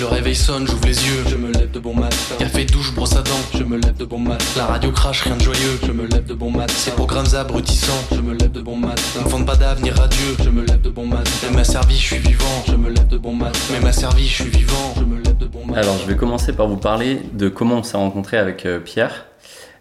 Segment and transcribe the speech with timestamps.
[0.00, 2.36] Le réveil sonne, j'ouvre les yeux, je me lève de bon matin.
[2.38, 4.44] Café, douche, brosse à dents, je me lève de bon matin.
[4.56, 6.72] La radio crache, rien de joyeux, je me lève de bon matin.
[6.72, 9.02] Ces programmes abrutissants, je me lève de bon matin.
[9.24, 11.30] Enfant pas d'avenir radieux, je me lève de bon matin.
[11.44, 13.58] Elle m'a servi, je suis vivant, je me lève de bon matin.
[13.72, 15.80] Mais m'a servi, je suis vivant, je me lève de bon matin.
[15.80, 19.26] Alors, je vais commencer par vous parler de comment on s'est rencontré avec euh, Pierre.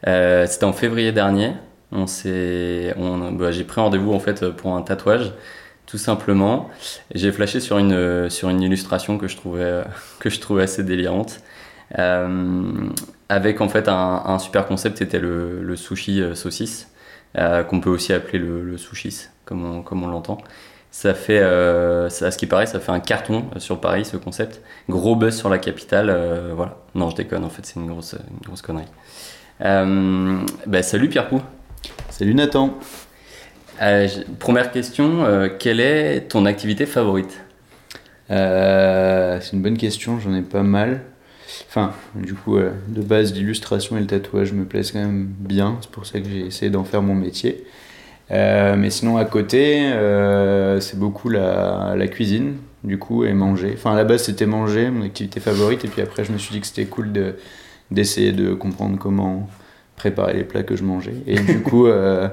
[0.08, 1.54] Euh, C'était en février dernier.
[1.92, 5.32] On s'est, bah, j'ai pris rendez-vous en fait pour un tatouage,
[5.88, 6.70] tout simplement.
[7.16, 9.82] J'ai flashé sur une sur une illustration que je trouvais
[10.20, 11.42] que je trouvais assez délirante,
[11.98, 12.90] euh,
[13.30, 16.92] avec en fait un, super concept, c'était le, le sushi euh, saucisse,
[17.38, 20.38] euh, qu'on peut aussi appeler le, sushis, comme on, comme on l'entend.
[20.92, 24.18] Ça fait, euh, à ce qui paraît, ça fait un carton euh, sur Paris ce
[24.18, 24.62] concept.
[24.90, 26.78] Gros buzz sur la capitale, euh, voilà.
[26.96, 28.86] Non, je déconne, en fait, c'est une grosse, grosse connerie.
[29.62, 31.42] Euh, bah, salut Pierre Pou.
[32.10, 32.78] Salut Nathan.
[33.82, 34.08] Euh,
[34.40, 37.42] première question, euh, quelle est ton activité favorite?
[38.32, 41.02] Euh, c'est une bonne question, j'en ai pas mal.
[41.70, 45.78] Enfin, du coup, de base, l'illustration et le tatouage me plaisent quand même bien.
[45.82, 47.64] C'est pour ça que j'ai essayé d'en faire mon métier.
[48.30, 49.90] Mais sinon, à côté,
[50.82, 53.72] c'est beaucoup la, cuisine, du coup, et manger.
[53.76, 55.86] Enfin, à la base, c'était manger, mon activité favorite.
[55.86, 57.36] Et puis après, je me suis dit que c'était cool de,
[57.92, 59.48] d'essayer de comprendre comment
[59.98, 61.16] préparer les plats que je mangeais.
[61.26, 62.30] Et du coup, euh,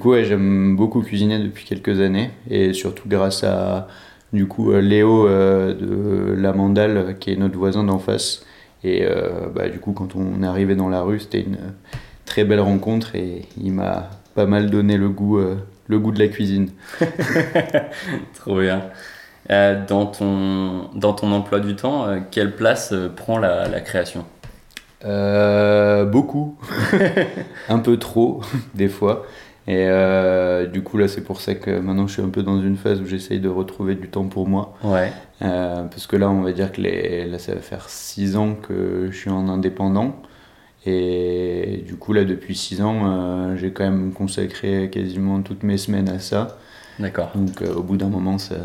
[0.00, 2.30] coup j'aime beaucoup cuisiner depuis quelques années.
[2.48, 3.88] Et surtout grâce à
[4.32, 8.46] du coup, euh, Léo euh, de La Mandale, qui est notre voisin d'en face.
[8.84, 9.06] Et
[9.54, 11.58] bah, du coup, quand on est arrivé dans la rue, c'était une
[12.24, 15.38] très belle rencontre et il m'a pas mal donné le goût,
[15.86, 16.68] le goût de la cuisine.
[18.34, 18.90] Trop bien.
[19.48, 24.24] Dans, ton, dans ton emploi du temps, quelle place prend la création?
[25.04, 26.56] Euh, beaucoup,
[27.68, 28.40] un peu trop,
[28.74, 29.24] des fois.
[29.68, 32.60] Et euh, du coup, là, c'est pour ça que maintenant je suis un peu dans
[32.60, 34.74] une phase où j'essaye de retrouver du temps pour moi.
[34.82, 38.36] Ouais, Euh, parce que là, on va dire que les, là, ça va faire 6
[38.36, 40.16] ans que je suis en indépendant.
[40.84, 45.78] Et du coup, là, depuis 6 ans, euh, j'ai quand même consacré quasiment toutes mes
[45.78, 46.58] semaines à ça.
[46.98, 47.30] d'accord.
[47.36, 48.56] Donc, au bout d'un moment, ça...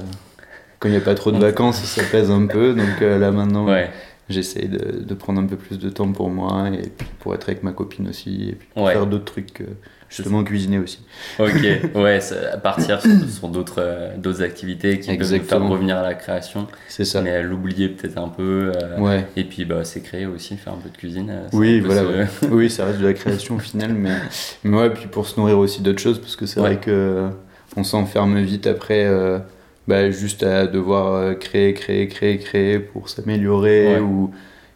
[0.79, 2.73] quand il n'y a pas trop de vacances, ça pèse un peu.
[2.73, 3.91] Donc, là, maintenant, Ouais,
[4.29, 7.47] j'essaye de, de prendre un peu plus de temps pour moi et puis pour être
[7.49, 8.49] avec ma copine aussi.
[8.49, 8.93] Et puis pour Ouais.
[8.93, 9.63] faire d'autres trucs, que
[10.09, 10.99] justement, cuisiner aussi.
[11.39, 11.49] ok.
[11.95, 15.69] Ouais, ça- à partir sur, sur d'autres euh, d'autres activités qui peuvent nous faire Exactement.
[15.69, 17.21] revenir à la création, C'est ça.
[17.21, 18.71] mais à l'oublier peut-être un peu.
[18.75, 19.25] euh, Ouais.
[19.35, 21.29] Et puis, bah, c'est créer aussi, faire un peu de cuisine.
[21.29, 22.03] euh, Oui, voilà.
[22.05, 22.25] ouais.
[22.51, 24.11] oui, ça reste de la création au final, mais,
[24.63, 27.29] mais ouais, puis pour se nourrir aussi d'autres choses, parce que c'est vrai que euh,
[27.75, 29.39] on s'enferme vite après, euh,
[29.87, 33.99] bah, juste à devoir euh, créer, créer, créer, créer pour s'améliorer Ouais.
[33.99, 34.31] ou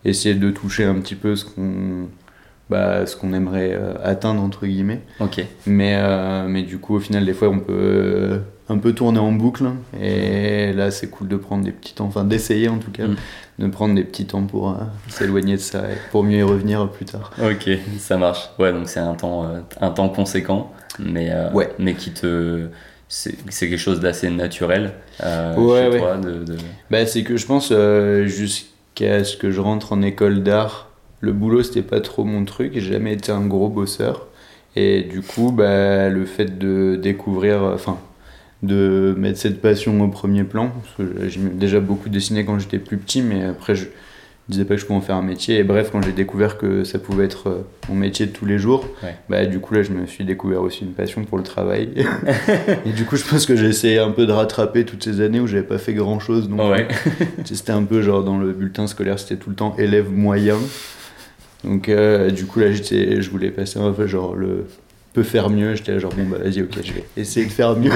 [0.05, 2.07] essayer de toucher un petit peu ce qu'on
[2.69, 5.01] bah, ce qu'on aimerait euh, atteindre entre guillemets.
[5.19, 8.39] Ok, Mais, euh, mais du coup, au final, des fois, on peut
[8.69, 9.65] un peu tourner en boucle.
[10.01, 13.15] Et là, c'est cool de prendre des petits temps, enfin d'essayer en tout cas, Mm.
[13.59, 14.75] de prendre des petits temps pour euh,
[15.09, 17.31] s'éloigner de ça et pour mieux y revenir plus tard.
[17.43, 17.69] ok,
[17.99, 18.49] ça marche.
[18.57, 21.69] Ouais, donc c'est un temps, euh, un temps conséquent, mais, Ouais.
[21.77, 22.67] mais qui te.
[23.13, 25.99] C'est quelque chose d'assez naturel euh, Ouais, chez ouais.
[25.99, 26.15] toi.
[26.17, 26.55] De, de-
[26.89, 30.87] Bah, c'est que je pense, euh, jusqu'à ce que je rentre en école d'art,
[31.19, 32.71] le boulot, c'était pas trop mon truc.
[32.75, 34.27] J'ai jamais été un gros bosseur.
[34.77, 37.99] Et du coup, bah, le fait de découvrir, euh, enfin,
[38.63, 42.79] de mettre cette passion au premier plan, parce que j'ai déjà beaucoup dessiné quand j'étais
[42.79, 43.87] plus petit, mais après, je
[44.51, 45.57] disais pas que je pouvais en faire un métier.
[45.57, 48.57] Et bref, quand j'ai découvert que ça pouvait être euh, mon métier de tous les
[48.59, 49.15] jours, Ouais.
[49.29, 51.89] bah, du coup, là, je me suis découvert aussi une passion pour le travail.
[52.85, 55.39] et du coup, je pense que j'ai essayé un peu de rattraper toutes ces années
[55.39, 56.47] où j'avais pas fait grand chose.
[56.49, 56.87] Donc, Ouais.
[57.45, 60.57] c'était un peu genre dans le bulletin scolaire, c'était tout le temps élève moyen.
[61.63, 64.65] Donc euh, du coup là j'étais, je voulais passer un peu genre le
[65.13, 65.75] peut faire mieux.
[65.75, 67.91] J'étais là genre bon bah vas-y ok je vais essayer de faire mieux.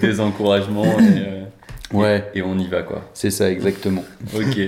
[0.00, 1.44] Des encouragements et, euh,
[1.92, 3.02] ouais et on y va quoi.
[3.14, 4.04] c'est ça exactement.
[4.34, 4.58] Ok,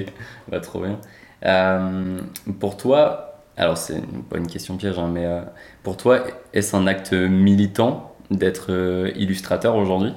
[0.49, 0.99] bah, trop bien.
[1.45, 2.19] Euh,
[2.61, 4.01] pour toi, alors c'est
[4.31, 5.41] pas une question piège, hein, mais euh,
[5.83, 6.21] pour toi,
[6.53, 10.13] est-ce un acte militant d'être euh, illustrateur aujourd'hui?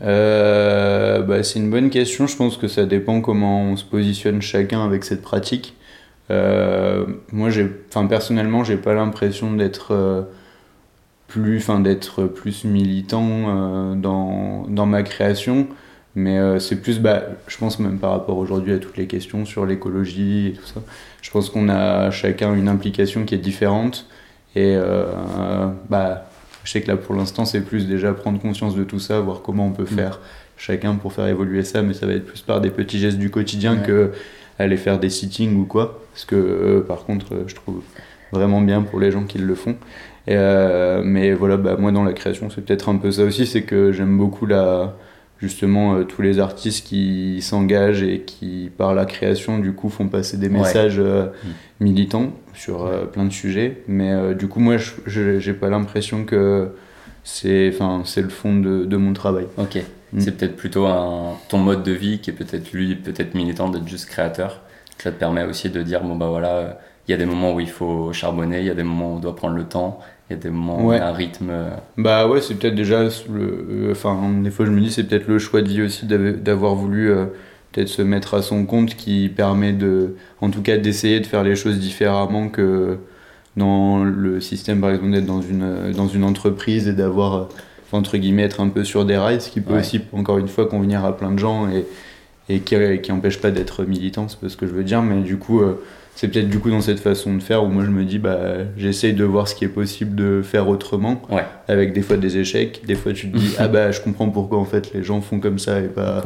[0.00, 2.26] Bah, c'est une bonne question.
[2.26, 5.76] Je pense que ça dépend comment on se positionne chacun avec cette pratique.
[6.30, 10.26] Moi, j'ai, enfin, personnellement, j'ai pas l'impression d'être
[11.26, 15.66] plus, enfin, d'être plus militant dans, dans ma création.
[16.18, 19.44] Mais euh, c'est plus, bah, je pense même par rapport aujourd'hui à toutes les questions
[19.44, 20.80] sur l'écologie et tout ça.
[21.22, 24.06] Je pense qu'on a chacun une implication qui est différente.
[24.56, 25.04] Et euh,
[25.88, 26.28] bah,
[26.64, 29.42] je sais que là pour l'instant c'est plus déjà prendre conscience de tout ça, voir
[29.42, 29.96] comment on peut Mm.
[29.96, 30.20] faire
[30.56, 33.30] chacun pour faire évoluer ça, mais ça va être plus par des petits gestes du
[33.30, 33.86] quotidien Ouais.
[33.86, 34.10] que
[34.58, 36.02] aller faire des sittings ou quoi.
[36.12, 37.80] Parce que euh, par contre je trouve
[38.32, 39.76] vraiment bien pour les gens qui le font.
[40.26, 40.36] Et,
[41.04, 43.92] mais voilà, bah, moi dans la création c'est peut-être un peu ça aussi, c'est que
[43.92, 44.96] j'aime beaucoup la,
[45.40, 50.08] justement euh, tous les artistes qui s'engagent et qui par la création du coup font
[50.08, 51.84] passer des messages euh, mm.
[51.84, 53.82] militants sur euh, plein de sujets.
[53.86, 56.70] Mais du coup moi je j'ai pas l'impression que
[57.24, 59.46] c'est enfin c'est le fond de, de, mon travail.
[59.56, 59.78] Ok.
[60.12, 60.20] Mm.
[60.20, 63.86] c'est peut-être plutôt un, ton mode de vie qui est peut-être lui peut-être militant d'être
[63.86, 64.62] juste créateur.
[64.98, 67.60] Ça te permet aussi de dire bon bah voilà il y a des moments où
[67.60, 70.34] il faut charbonner il y a des moments où on doit prendre le temps il
[70.34, 71.48] y a des moments où un rythme.
[71.50, 73.04] Euh, bah ouais, c'est peut-être déjà.
[73.04, 73.10] Le,
[73.70, 76.74] euh, enfin, des fois, je me dis, c'est peut-être le choix de vie aussi d'avoir
[76.74, 77.26] voulu euh,
[77.72, 80.16] peut-être se mettre à son compte qui permet de.
[80.42, 82.98] En tout cas, d'essayer de faire les choses différemment que
[83.56, 87.48] dans le système, par exemple, d'être dans une, dans une entreprise et d'avoir,
[87.92, 90.66] entre guillemets, être un peu sur des rails, ce qui peut aussi, encore une fois,
[90.66, 91.86] convenir à plein de gens et,
[92.50, 95.22] et qui, qui empêche pas d'être militant, c'est pas ce que je veux dire, mais
[95.22, 95.60] du coup
[96.18, 98.38] c'est peut-être du coup dans cette façon de faire où moi je me dis bah
[98.76, 101.22] j'essaye de voir ce qui est possible de faire autrement.
[101.68, 102.82] Avec des fois des échecs.
[102.84, 105.38] Des fois tu te dis ah bah je comprends pourquoi en fait les gens font
[105.38, 106.24] comme ça et pas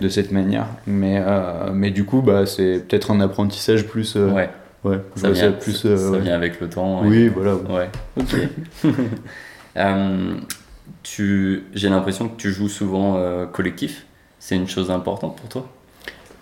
[0.00, 0.66] de cette manière.
[0.86, 4.50] Mais euh, mais du coup bah c'est peut-être un apprentissage plus euh, ouais.
[4.84, 7.90] ouais ça vient, plus ça, euh, vient avec le temps oui voilà ouais.
[8.16, 8.36] Ok.
[11.02, 14.06] Tu j'ai l'impression que tu joues souvent collectif.
[14.38, 15.68] C'est une chose importante pour toi?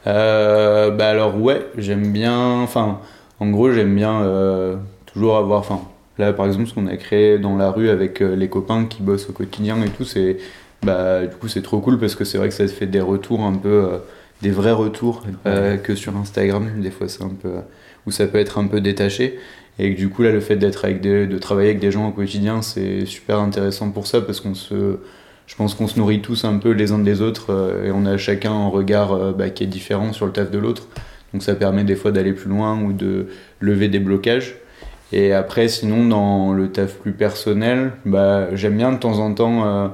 [0.06, 3.00] Euh, bah alors ouais, j'aime bien, enfin,
[3.40, 4.76] en gros j'aime bien euh,
[5.06, 5.80] toujours avoir, enfin,
[6.18, 9.02] là par exemple ce qu'on a créé dans la rue avec euh, les copains qui
[9.02, 10.38] bossent au quotidien et tout, c'est,
[10.82, 13.42] bah du coup c'est trop cool parce que c'est vrai que ça fait des retours
[13.42, 14.00] un peu,
[14.42, 17.52] des vrais retours, que sur Instagram, des fois c'est un peu,
[18.06, 19.38] où ça peut être un peu détaché.
[19.78, 22.06] Et que du coup là le fait d'être avec des, de travailler avec des gens
[22.06, 24.98] au quotidien c'est super intéressant pour ça parce qu'on se
[25.46, 28.06] je pense qu'on se nourrit tous un peu les uns des autres euh, et on
[28.06, 30.88] a chacun un regard euh, bah, qui est différent sur le taf de l'autre.
[31.32, 33.28] Donc ça permet des fois d'aller plus loin ou de
[33.60, 34.56] lever des blocages.
[35.12, 39.66] Et après, sinon, dans le taf plus personnel, bah, j'aime bien de temps en temps
[39.66, 39.88] euh,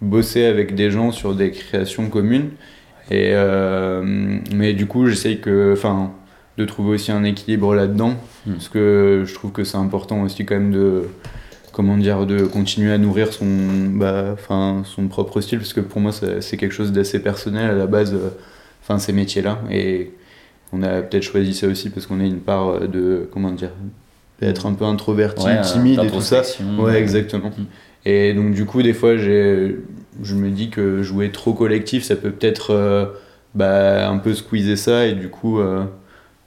[0.00, 2.50] bosser avec des gens sur des créations communes.
[3.10, 3.34] Et,
[4.54, 6.12] mais du coup, j'essaye que, enfin,
[6.56, 8.14] de trouver aussi un équilibre là-dedans.
[8.46, 8.52] Hmm.
[8.52, 11.02] Parce que je trouve que c'est important aussi quand même de
[11.72, 13.46] comment dire, de continuer à nourrir son,
[13.94, 14.36] bah,
[14.84, 18.14] son propre style, parce que pour moi, c'est quelque chose d'assez personnel à la base,
[18.14, 18.28] euh,
[18.82, 19.58] enfin, ces métiers-là.
[19.70, 20.12] Et
[20.72, 23.70] on a peut-être choisi ça aussi parce qu'on a une part de, comment dire,
[24.40, 26.42] d'être un peu introverti, timide et tout ça.
[26.78, 27.50] Ouais, exactement.
[27.50, 27.64] Mm.
[28.04, 29.74] Et donc, du coup, des fois, je
[30.34, 33.06] me dis que jouer trop collectif, ça peut peut-être euh,
[33.54, 35.84] bah, un peu squeezer ça, et du coup, euh,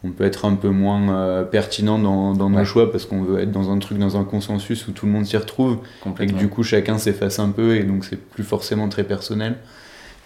[0.05, 3.51] on peut être un peu moins euh, pertinent dans, nos choix parce qu'on veut être
[3.51, 5.79] dans un truc, dans un consensus où tout le monde s'y retrouve
[6.19, 9.55] et que du coup chacun s'efface un peu et donc c'est plus forcément très personnel.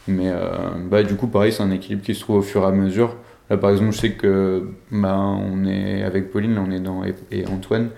[0.10, 0.50] Mais euh,
[0.90, 3.16] bah, du coup, pareil, c'est un équilibre qui se trouve au fur et à mesure.
[3.50, 7.46] Là, par exemple, je sais que bah, on est avec Pauline, on est dans, et,
[7.48, 7.90] Antoine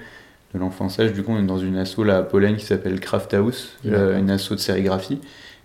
[0.54, 3.33] de l'enfançage, du coup, on est dans une asso là, à Pologne qui s'appelle Craft
[3.33, 5.22] House, euh, une asso de sérigraphie.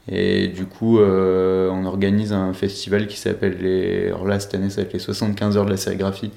[0.09, 4.07] Et du coup, euh, on organise un festival qui s'appelle les.
[4.07, 6.31] Alors là, cette année, ça va être les 75 heures de la sérigraphie,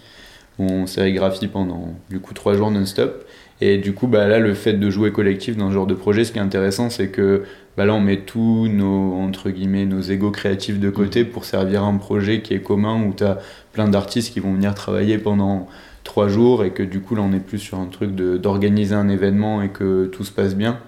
[0.58, 3.26] où on sérigraphie pendant du coup 3 jours non-stop.
[3.62, 6.24] Et du coup, bah, là, le fait de jouer collectif dans ce genre de projet,
[6.24, 7.44] ce qui est intéressant, c'est que
[7.78, 11.84] bah, là, on met tous nos, entre guillemets, nos égos créatifs de côté pour servir
[11.84, 13.40] un projet qui est commun, où tu as
[13.74, 15.68] plein d'artistes qui vont venir travailler pendant
[16.06, 19.10] 3 jours, et que du coup, là, on est plus sur un truc d'organiser un
[19.10, 20.80] événement et que tout se passe bien.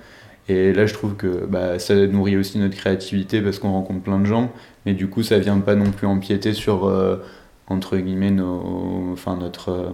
[0.51, 4.19] Et là, je trouve que bah, ça nourrit aussi notre créativité parce qu'on rencontre plein
[4.19, 4.51] de gens,
[4.86, 7.24] mais du coup, ça vient pas non plus empiéter sur, euh,
[7.67, 9.89] entre guillemets, nos, enfin, notre, euh,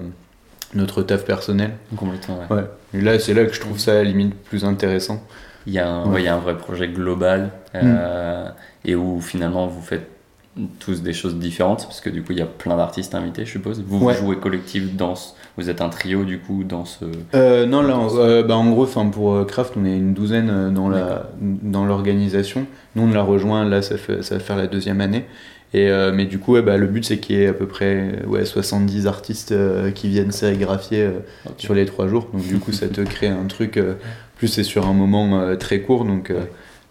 [0.74, 1.74] notre taf personnel.
[1.96, 2.64] Complètement, ouais.
[2.96, 5.22] Et là, c'est là que je trouve ça à la limite plus intéressant.
[5.68, 8.54] Il y, a un, il y a un vrai projet global euh, mm.
[8.86, 10.10] et où finalement vous faites
[10.80, 13.52] tous des choses différentes parce que du coup il y a plein d'artistes invités je
[13.52, 13.84] suppose.
[13.86, 17.82] Vous, vous jouez collectif danse vous êtes un trio du coup dans ce euh, non
[17.82, 21.30] là euh, bah, en gros enfin pour euh, Craft on est une douzaine dans la
[21.42, 22.66] dans l'organisation.
[22.96, 25.26] Nous on l'a rejoint là ça fait ça va faire la deuxième année.
[25.74, 28.46] Et mais du coup bah, le but c'est qu'il y ait à peu près ouais
[28.46, 29.54] 70 artistes
[29.94, 31.10] qui viennent sérigraphier
[31.58, 32.30] sur les trois jours.
[32.34, 33.80] Donc du coup ça te crée un truc
[34.38, 36.06] plus c'est sur un moment très court.
[36.06, 36.32] Donc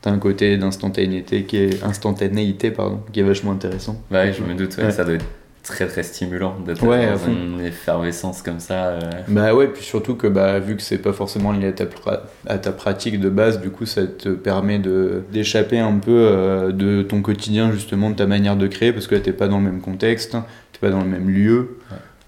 [0.08, 4.00] un côté d'instantanéité qui est instantanéité pardon qui est vachement intéressant.
[4.10, 5.26] Ouais, je me doute, ça doit être
[5.66, 8.86] très très stimulant d'être dans une effervescence comme ça.
[8.86, 9.00] Euh.
[9.28, 11.84] Bah ouais, puis surtout que bah, vu que c'est pas forcément lié à ta,
[12.46, 16.72] à ta pratique de base, du coup ça te permet de d'échapper un peu euh,
[16.72, 19.64] de ton quotidien justement, de ta manière de créer, parce que t'es pas dans le
[19.64, 20.36] même contexte,
[20.72, 21.78] t'es pas dans le même lieu,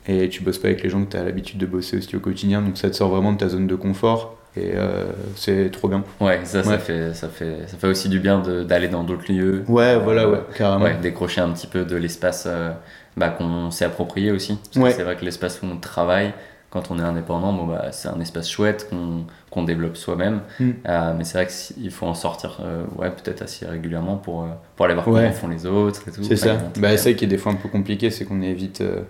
[0.08, 2.61] et tu bosses pas avec les gens que t'as l'habitude de bosser aussi au quotidien,
[2.61, 4.38] donc ça te sort vraiment de ta zone de confort.
[4.58, 5.04] Et euh,
[5.36, 6.02] c'est trop bien.
[6.20, 9.62] Ouais, ça, Ça, fait, ça, fait, ça fait aussi du bien d'aller dans d'autres lieux.
[9.68, 10.84] Ouais, voilà, ouais, carrément.
[10.84, 12.70] Ouais, décrocher un petit peu de l'espace euh,
[13.16, 14.58] bah, qu'on s'est approprié aussi.
[14.72, 16.32] C'est vrai que l'espace où on travaille,
[16.70, 20.40] quand on est indépendant, bon, bah, c'est un espace chouette qu'on qu'on développe soi-même.
[20.60, 20.70] Mm.
[20.88, 24.46] Euh, mais c'est vrai qu'il faut en sortir euh, ouais, peut-être assez régulièrement pour,
[24.76, 25.22] pour aller voir Ouais.
[25.22, 26.22] comment font les autres et tout.
[26.22, 26.56] C'est ça.
[26.78, 28.80] Bah, c'est qui est des fois un peu compliqué, c'est qu'on évite.
[28.82, 29.00] euh,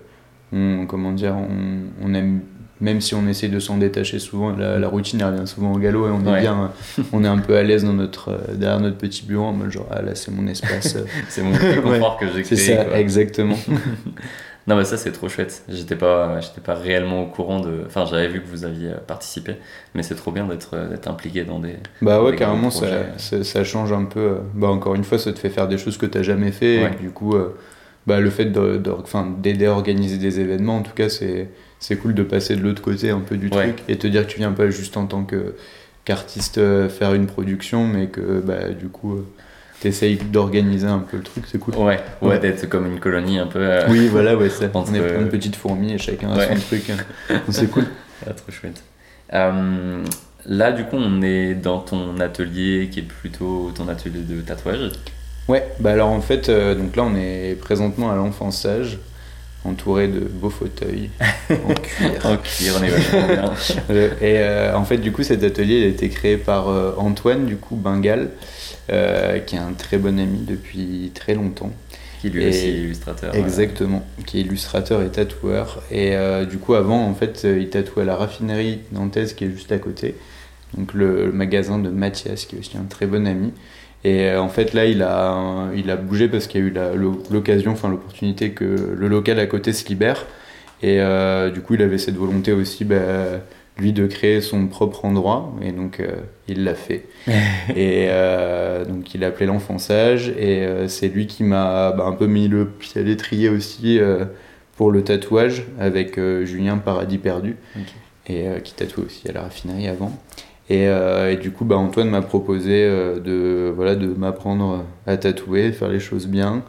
[0.53, 2.43] on, comment dire, on, on aime.
[2.81, 5.79] Même si on essaie de s'en détacher souvent, la, la routine elle revient souvent au
[5.79, 8.55] galop et on est bien, euh, on est un peu à l'aise dans notre, euh,
[8.55, 10.95] derrière notre petit bureau, en mode genre, ah là c'est mon espace.
[10.97, 11.05] euh.
[11.29, 12.77] c'est mon petit confort que j'ai c'est créé.
[12.77, 12.99] ça, quoi.
[12.99, 13.57] exactement.
[14.67, 15.63] Non, mais ça, c'est trop chouette.
[15.71, 17.85] J'étais pas, j'étais pas réellement au courant de.
[17.87, 19.55] Enfin, j'avais vu que vous aviez participé,
[19.95, 21.77] mais c'est trop bien d'être, d'être impliqué dans des.
[22.03, 24.37] Bah ouais, Des carrément, ça, ça, ça change un peu.
[24.55, 26.83] Bah encore une fois, ça te fait faire des choses que t'as jamais fait.
[26.85, 26.91] Ouais.
[26.93, 27.35] Et que du coup,
[28.07, 28.95] bah, le fait de, de-
[29.41, 31.49] d'aider à organiser des événements, en tout cas, c'est,
[31.81, 33.73] c'est cool de passer de l'autre côté un peu du Ouais.
[33.73, 35.55] truc et te dire que tu viens pas juste en tant que,
[36.05, 39.27] qu'artiste euh, faire une production, mais que bah, du coup, euh,
[39.81, 41.75] t'essayes d'organiser un peu le truc, c'est cool.
[41.77, 42.39] Ouais, ouais, Ouais.
[42.39, 43.59] d'être comme une colonie un peu.
[43.61, 44.67] euh, Oui, voilà, ouais, ça.
[44.75, 46.91] On est plein de petites fourmis et chacun a son truc.
[47.51, 47.85] c'est cool.
[48.27, 48.83] Ah, trop chouette.
[49.33, 50.03] Euh,
[50.47, 54.91] là, du coup, on est dans ton atelier qui est plutôt ton atelier de tatouage.
[55.47, 58.99] Ouais, bah alors en fait, euh, donc là on est présentement à l'enfant-sage,
[59.65, 61.11] entouré de beaux fauteuils
[61.51, 62.11] en cuir.
[62.27, 63.53] En cuir, on est vachement bien.
[64.21, 67.45] Et euh, en fait, du coup, cet atelier il a été créé par euh, Antoine,
[67.47, 68.31] du coup, Bengal,
[68.91, 71.73] euh, qui est un très bon ami depuis très longtemps.
[72.21, 73.35] Qui lui Et- aussi est illustrateur.
[73.35, 75.83] Exactement, qui est illustrateur et tatoueur.
[75.91, 76.15] Et
[76.51, 79.79] du coup, avant, en fait, il tatouait à la raffinerie nantaise qui est juste à
[79.79, 80.17] côté.
[80.77, 83.53] Donc le, le magasin de Mathias, qui est aussi un très bon ami.
[84.05, 86.75] Et euh, en fait, là, il a, il a bougé parce qu'il y a eu
[87.31, 90.25] l'occasion, enfin l'opportunité que le local à côté se libère.
[90.83, 92.97] Et euh, du coup, il avait cette volonté aussi, bah,
[93.79, 95.53] lui, de créer son propre endroit.
[95.63, 97.07] Et donc, euh, il l'a fait.
[97.27, 100.29] et euh, donc, il a appelé l'enfant sage.
[100.29, 104.01] Et c'est lui qui m'a bah, un peu mis le pied à l'étrier aussi
[104.77, 107.57] pour le tatouage avec Julien Paradis Perdu.
[108.31, 110.13] Et qui tatoue aussi à la raffinerie avant.
[110.71, 115.17] Et, euh, et du coup, bah, Antoine m'a proposé euh, de, voilà, de m'apprendre à
[115.17, 116.63] tatouer, faire les choses bien.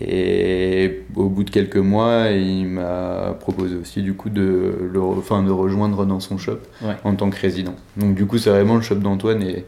[0.00, 5.42] Et au bout de quelques mois, il m'a proposé aussi du coup de le, enfin,
[5.42, 6.94] de rejoindre dans son shop Ouais.
[7.04, 7.74] en tant que résident.
[7.96, 9.64] Donc du coup, c'est vraiment le shop d'Antoine et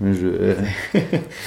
[0.00, 0.54] je...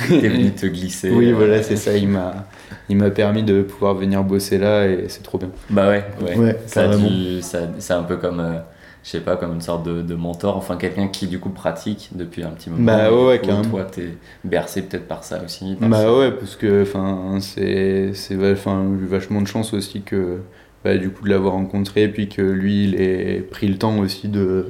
[0.07, 1.09] T'es venu te glisser.
[1.09, 1.95] oui, voilà, c'est ça.
[1.97, 2.45] Il m'a,
[2.89, 5.49] il m'a permis de pouvoir venir bosser là et c'est trop bien.
[5.71, 6.37] Bah ouais, ouais.
[6.37, 8.59] Ouais, ça a dû- ça- c'est un peu comme, euh,
[9.03, 12.09] je sais pas, comme une sorte de, de mentor, enfin quelqu'un qui du coup pratique
[12.13, 12.83] depuis un petit moment.
[12.85, 13.61] Bah ouais, coup, carrément.
[13.61, 15.75] Toi, t'es bercé peut-être par ça aussi.
[15.75, 16.13] par Bah ça.
[16.17, 20.41] ouais, parce que enfin c'est c'est va- enfin j'ai eu vachement de chance aussi que
[20.83, 24.27] bah, du coup de l'avoir rencontré puis que lui il ait pris le temps aussi
[24.29, 24.67] de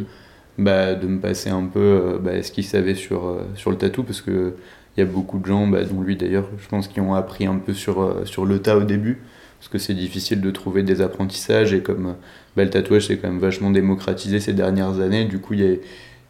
[0.58, 3.78] bah, de me passer un peu euh, bah, ce qu'il savait sur euh, sur le
[3.78, 4.56] tatou parce que
[4.98, 7.46] il y a beaucoup de gens bah, dont lui d'ailleurs je pense qui ont appris
[7.46, 9.22] un peu sur euh, sur le tas au début
[9.60, 12.16] parce que c'est difficile de trouver des apprentissages et comme
[12.56, 15.68] bah, le tatouage c'est quand même vachement démocratisé ces dernières années du coup il y
[15.68, 15.76] a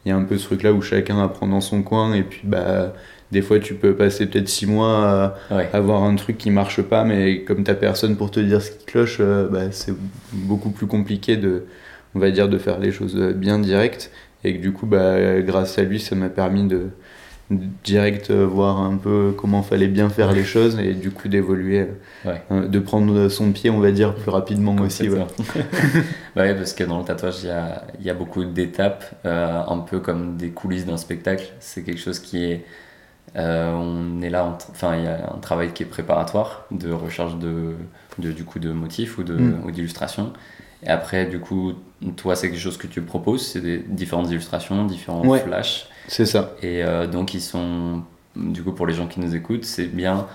[0.05, 2.23] il y a un peu ce truc là où chacun apprend dans son coin et
[2.23, 2.93] puis bah
[3.31, 5.69] des fois tu peux passer peut-être six mois à, Ouais.
[5.73, 8.85] avoir un truc qui marche pas, mais comme t'as personne pour te dire ce qui
[8.85, 9.93] cloche, euh, bah, c'est
[10.33, 11.63] beaucoup plus compliqué de,
[12.13, 14.11] on va dire, de faire les choses bien directes.
[14.43, 16.87] Et que du coup, bah, grâce à lui, ça m'a permis de
[17.83, 21.79] direct euh, voir un peu comment fallait bien faire les choses et du coup d'évoluer,
[21.81, 21.85] euh,
[22.29, 22.41] Ouais.
[22.51, 25.09] euh, de prendre son pied, on va dire, plus rapidement aussi.
[25.09, 25.25] ouais.
[26.35, 29.79] Bah parce que dans le tatouage, il y a, y a beaucoup d'étapes, euh, un
[29.79, 31.45] peu comme des coulisses d'un spectacle.
[31.59, 32.65] C'est quelque chose qui est.
[33.35, 37.35] euh, on est là, enfin, il y a un travail qui est préparatoire de recherche
[37.37, 37.73] de,
[38.19, 39.23] de, du coup, de motifs ou
[40.21, 40.35] Mm.
[40.83, 41.73] Et après, du coup,
[42.17, 45.39] toi, c'est quelque chose que tu proposes, c'est des différentes illustrations, différents Ouais.
[45.39, 45.87] flashs.
[46.07, 46.53] C'est ça.
[46.63, 48.01] Et euh, donc, ils sont,
[48.35, 50.25] du coup, pour les gens qui nous écoutent, c'est bien,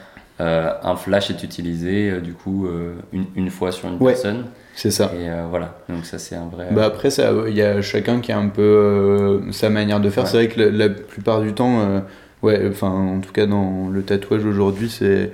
[0.41, 2.69] euh, un flash est utilisé, euh, du coup,
[3.13, 4.13] une, une fois sur une Ouais.
[4.13, 4.47] personne.
[4.75, 5.11] C'est ça.
[5.19, 6.69] Et voilà, donc ça, c'est un vrai.
[6.71, 7.09] Bah après,
[7.49, 10.25] il y a chacun qui a un peu sa manière de faire.
[10.25, 10.31] Ouais.
[10.31, 12.03] C'est vrai que la, la plupart du temps,
[12.43, 15.33] ouais, enfin, en tout cas dans le tatouage aujourd'hui, c'est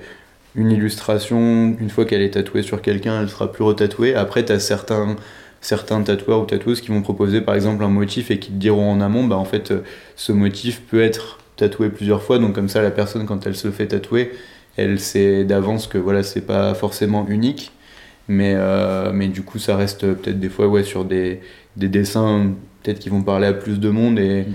[0.55, 1.75] une illustration.
[1.79, 4.15] Une fois qu'elle est tatouée sur quelqu'un, elle sera plus retatouée.
[4.15, 5.15] Après, tu as certains,
[5.61, 8.91] certains tatoueurs ou tatoueuses qui vont proposer par exemple un motif et qui te diront
[8.91, 9.81] en amont, bah en fait, euh,
[10.15, 12.39] ce motif peut être tatoué plusieurs fois.
[12.39, 14.31] Donc comme ça, la personne, quand elle se fait tatouer,
[14.77, 17.71] elle sait d'avance que voilà, c'est pas forcément unique.
[18.27, 21.41] Mais, euh, mais du coup, ça reste peut-être des fois ouais, sur des,
[21.75, 24.19] des dessins peut-être qui vont parler à plus de monde.
[24.19, 24.45] Et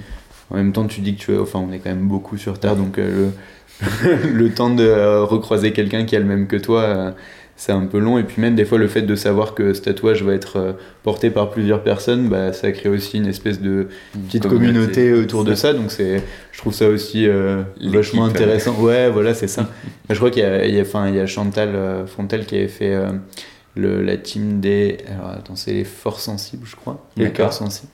[0.50, 2.58] en même temps, tu dis que tu es, enfin, on est quand même beaucoup sur
[2.58, 3.32] Terre, donc euh, le,
[4.32, 7.10] le temps de euh, recroiser quelqu'un qui a le même que toi, euh,
[7.58, 8.18] c'est un peu long.
[8.18, 10.72] Et puis même des fois, le fait de savoir que ce tatouage va être euh,
[11.02, 13.88] porté par plusieurs personnes, bah, ça crée aussi une espèce de
[14.26, 15.74] petite communauté, autour de ça.
[15.74, 18.74] Donc c'est, je trouve ça aussi euh, vachement intéressant.
[18.78, 19.68] Ouais, voilà, c'est ça.
[20.08, 22.46] je crois qu'il y a, il y a, enfin, il y a Chantal euh, Fontel
[22.46, 23.08] qui avait fait euh,
[23.74, 24.98] le, la team des.
[25.12, 27.04] Alors attends, c'est les forts sensibles, je crois.
[27.16, 27.90] Les cœurs sensibles.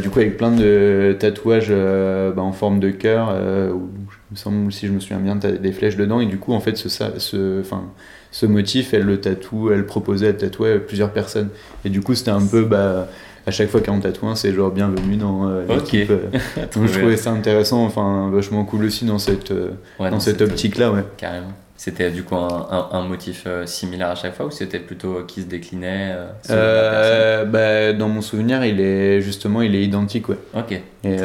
[0.00, 4.86] Du coup, avec plein de tatouages bah, en forme de cœur, il me semble, si
[4.86, 6.20] je me souviens bien, t'as des flèches dedans.
[6.20, 7.84] Et du coup, en fait, ce, ça- ce, enfin,
[8.30, 11.48] ce motif, elle le tatoue, elle proposait, elle tatouait plusieurs personnes.
[11.84, 12.64] Et du coup, c'était un peu.
[12.64, 13.08] Bah,
[13.46, 16.10] à chaque fois qu'on tatoue un, c'est genre bienvenue dans euh, l'équipe.
[16.10, 16.26] euh.
[16.74, 20.42] Donc je trouvais ça intéressant, enfin vachement cool aussi dans cette, euh, Ouais, dans cette
[20.42, 21.04] optique-là, ouais.
[21.16, 21.52] Carrément.
[21.82, 25.14] C'était du coup un, un- un motif euh, similaire à chaque fois ou c'était plutôt
[25.14, 26.14] euh, qui se déclinait
[26.50, 30.36] euh, bah, dans mon souvenir, il est justement, il est identique, ouais.
[30.54, 30.72] Ok.
[31.04, 31.16] Et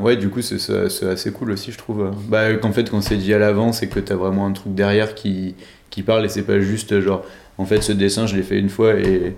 [0.00, 2.12] ouais, du coup, c'est assez cool aussi, je trouve.
[2.28, 5.16] Bah, qu'en fait, quand c'est dit à l'avance, c'est que t'as vraiment un truc derrière
[5.16, 5.56] qui,
[5.90, 7.24] qui parle et c'est pas juste genre,
[7.58, 9.34] en fait, ce dessin, je l'ai fait une fois et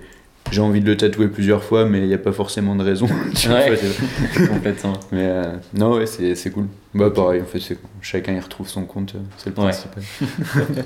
[0.51, 3.07] j'ai envie de le tatouer plusieurs fois, mais il n'y a pas forcément de raison.
[3.47, 3.79] vois, Ouais.
[4.49, 4.95] Complètement.
[5.13, 5.43] mais euh,
[5.75, 6.67] non, ouais, c'est cool.
[6.95, 9.71] Bah, pareil, en fait, c'est chacun y retrouve son compte, euh, c'est le Ouais.
[9.71, 10.03] principal.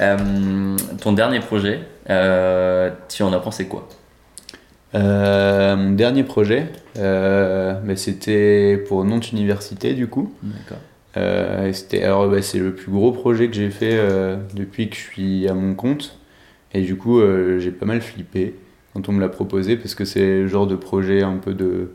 [0.00, 3.86] Euh, ton dernier projet, euh, tu en as pensé quoi?
[4.94, 10.32] Mon dernier projet, bah, c'était pour Nantes Université, du coup.
[10.42, 10.78] D'accord.
[11.14, 14.00] Alors, bah, c'est le plus gros projet que j'ai fait
[14.54, 16.18] depuis que je suis à mon compte.
[16.72, 17.20] Et du coup,
[17.58, 18.54] j'ai pas mal flippé
[18.94, 21.90] quand on me l'a proposé parce que c'est le genre de projet un peu de,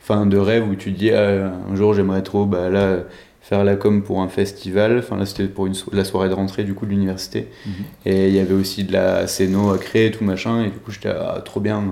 [0.00, 3.00] fin, de rêve où tu te dis ah, un jour j'aimerais trop bah, là,
[3.42, 4.98] faire la com pour un festival.
[4.98, 7.48] Enfin, là, c'était pour une so- la soirée de rentrée du coup de l'université.
[7.66, 7.72] Mhm.
[8.06, 10.62] Et il y avait aussi de la scéno à créer et tout machin.
[10.62, 11.82] Et du coup, j'étais ah, trop bien.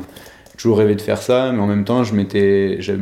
[0.53, 2.81] J'ai toujours rêvé de faire ça, mais en même temps, je m'étais.
[2.81, 2.93] Je,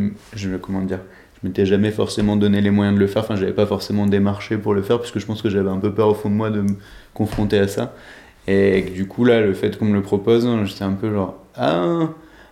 [0.61, 1.01] comment dire
[1.43, 3.23] Je m'étais jamais forcément donné les moyens de le faire.
[3.23, 5.79] Enfin, j'avais pas forcément démarché pour le faire, parce que je pense que j'avais un
[5.79, 6.77] peu peur au fond de moi de me
[7.15, 7.95] confronter à ça.
[8.49, 12.09] Et du coup, là, le fait qu'on me le propose, j'étais un peu genre Ah,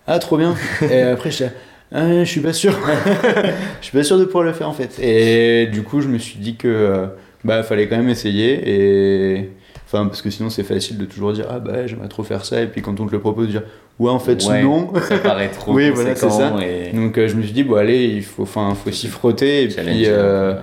[0.06, 0.54] ah trop bien.
[0.82, 1.30] et après,
[1.92, 2.72] ah, je suis pas sûr.
[3.80, 4.98] je suis pas sûr de pouvoir le faire en fait.
[5.00, 7.06] Et du coup, je me suis dit que euh,
[7.44, 8.62] bah fallait quand même essayer
[9.36, 9.50] et
[9.86, 12.60] enfin parce que sinon c'est facile de toujours dire ah bah j'aimerais trop faire ça
[12.62, 13.62] et puis quand on te le propose dire
[13.98, 14.62] ouais en fait Ouais.
[14.62, 14.90] non.
[15.08, 16.56] Ça paraît trop Oui, voilà, c'est ça.
[16.62, 19.64] et Donc euh, je me suis dit bon allez il faut enfin faut s'y frotter
[19.64, 19.94] et challenge.
[19.94, 20.54] puis euh,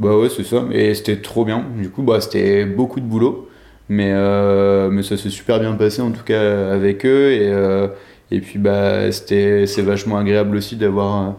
[0.00, 1.64] bah ouais c'est ça et c'était trop bien.
[1.76, 3.48] Du coup bah c'était beaucoup de boulot
[3.90, 7.32] mais euh, mais ça s'est super bien passé en tout cas avec eux.
[7.32, 7.88] Et euh,
[8.30, 11.30] et puis bah c'était c'est vachement agréable aussi d'avoir euh,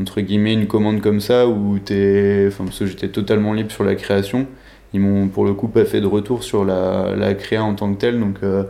[0.00, 3.84] entre guillemets une commande comme ça où t'es enfin parce que j'étais totalement libre sur
[3.84, 4.46] la création.
[4.92, 7.92] Ils m'ont pour le coup pas fait de retour sur la, la créa en tant
[7.92, 8.20] que telle.
[8.20, 8.64] Donc euh,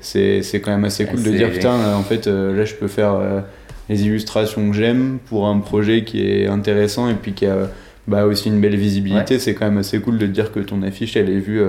[0.00, 2.86] c'est c'est quand même assez cool de dire putain en fait euh, là je peux
[2.86, 3.40] faire euh,
[3.88, 7.70] les illustrations que j'aime pour un projet qui est intéressant et puis qui a
[8.06, 9.38] bah, aussi une belle visibilité.
[9.38, 11.62] C'est quand même assez cool de dire que ton affiche elle est vue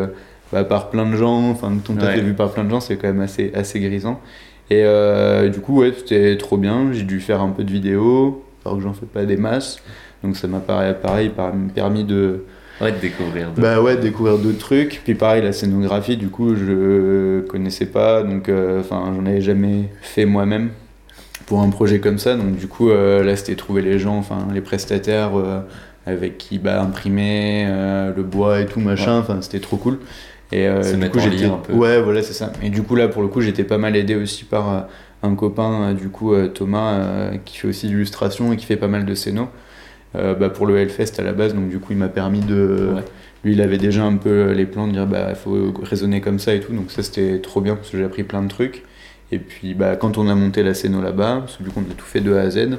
[0.56, 2.80] bah, par plein de gens enfin que ton taf est vu par plein de gens
[2.80, 4.20] c'est quand même assez assez grisant
[4.72, 8.44] et euh, du coup ouais c'était trop bien j'ai dû faire un peu de vidéos
[8.65, 9.78] alors que j'en fais pas des masses
[10.24, 12.44] donc ça m'a pareil, pareil par- permis de
[12.82, 13.52] Ouais, de découvrir.
[13.54, 15.00] de- bah ouais, découvrir d'autres trucs.
[15.06, 19.89] Puis pareil, la scénographie, du coup, je connaissais pas, donc euh, enfin, j'en avais jamais
[20.02, 20.72] fait moi-même
[21.46, 22.36] pour un projet comme ça.
[22.36, 25.32] Donc du coup, euh, là, c'était trouver les gens, enfin, les prestataires
[26.06, 27.65] avec qui bah, imprimer
[28.13, 29.20] le bois et tout machin.
[29.20, 30.00] Enfin, c'était trop cool.
[30.52, 31.74] Et euh, du coup, j'étais un peu.
[31.74, 32.52] ouais, voilà, c'est ça.
[32.62, 34.80] Et du coup, là, pour le coup, j'étais pas mal aidé aussi par euh,
[35.24, 38.88] un copain, euh, du coup, Thomas, qui fait aussi de l'illustration et qui fait pas
[38.88, 39.48] mal de scénos.
[40.14, 43.02] bah, pour le Hellfest à la base, donc du coup il m'a permis de, Ouais.
[43.44, 46.40] lui, il avait déjà un peu les plans de dire bah il faut raisonner comme
[46.40, 48.84] ça et tout, donc ça c'était trop bien parce que j'ai appris plein de trucs.
[49.34, 51.92] Et puis bah, quand on a monté la scéno là-bas, parce que du coup on
[51.92, 52.78] a tout fait de A à Z,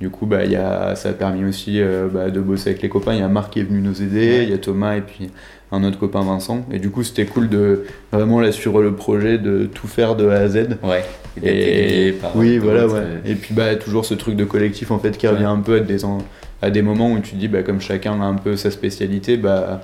[0.00, 2.88] du coup bah, y a, ça a permis aussi euh, bah, de bosser avec les
[2.88, 3.14] copains.
[3.14, 5.30] Il y a Marc qui est venu nous aider, il y a Thomas et puis
[5.72, 6.64] un autre copain Vincent.
[6.70, 10.28] Et du coup c'était cool de vraiment là sur le projet de tout faire de
[10.28, 10.78] A à Z.
[10.82, 11.04] Ouais.
[11.42, 12.92] Et par oui, voilà, ouais.
[12.96, 15.76] euh, Et puis bah, toujours ce truc de collectif en fait qui revient un peu
[15.76, 16.18] à des, en-
[16.62, 19.36] à des moments où tu te dis, bah, comme chacun a un peu sa spécialité,
[19.36, 19.82] bah,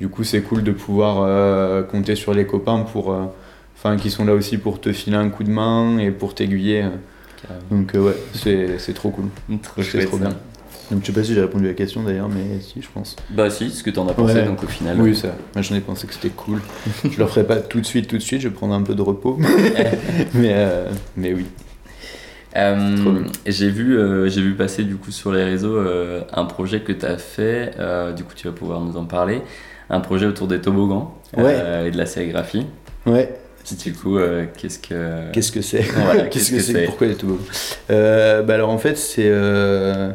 [0.00, 3.22] du coup c'est cool de pouvoir euh, compter sur les copains pour, euh,
[3.76, 6.84] enfin, qui sont là aussi pour te filer un coup de main et pour t'aiguiller.
[7.42, 7.64] Carrément.
[7.70, 9.26] Donc euh, ouais, c'est c'est trop cool.
[9.62, 10.06] Trop C'est chouette.
[10.06, 10.24] trop ça.
[10.28, 10.36] bien.
[10.90, 13.16] Donc je sais pas si j'ai répondu à la question d'ailleurs, mais si, je pense.
[13.30, 14.44] Bah si, ce que t'en as pensé Ouais.
[14.44, 15.00] donc au final.
[15.00, 15.28] Oui, ça.
[15.54, 16.60] Moi j'en ai pensé que c'était cool.
[17.10, 18.94] je le ferai pas tout de suite, tout de suite, je vais prendre un peu
[18.94, 19.38] de repos.
[20.34, 21.46] mais, euh, mais oui.
[22.56, 23.12] Euh, Trop
[23.46, 26.92] j'ai vu, euh, j'ai vu passer du coup sur les réseaux euh, un projet que
[26.92, 29.40] tu as fait, euh, du coup tu vas pouvoir nous en parler,
[29.88, 32.66] un projet autour des toboggans euh, et de la sérigraphie.
[33.06, 33.34] Ouais.
[33.84, 35.30] Du coup, euh, qu'est-ce que...
[35.32, 37.42] Qu'est-ce que c'est Voilà, Qu'est-ce que que c'est Pourquoi les toboggans
[37.90, 40.10] euh, bah alors en fait c'est euh,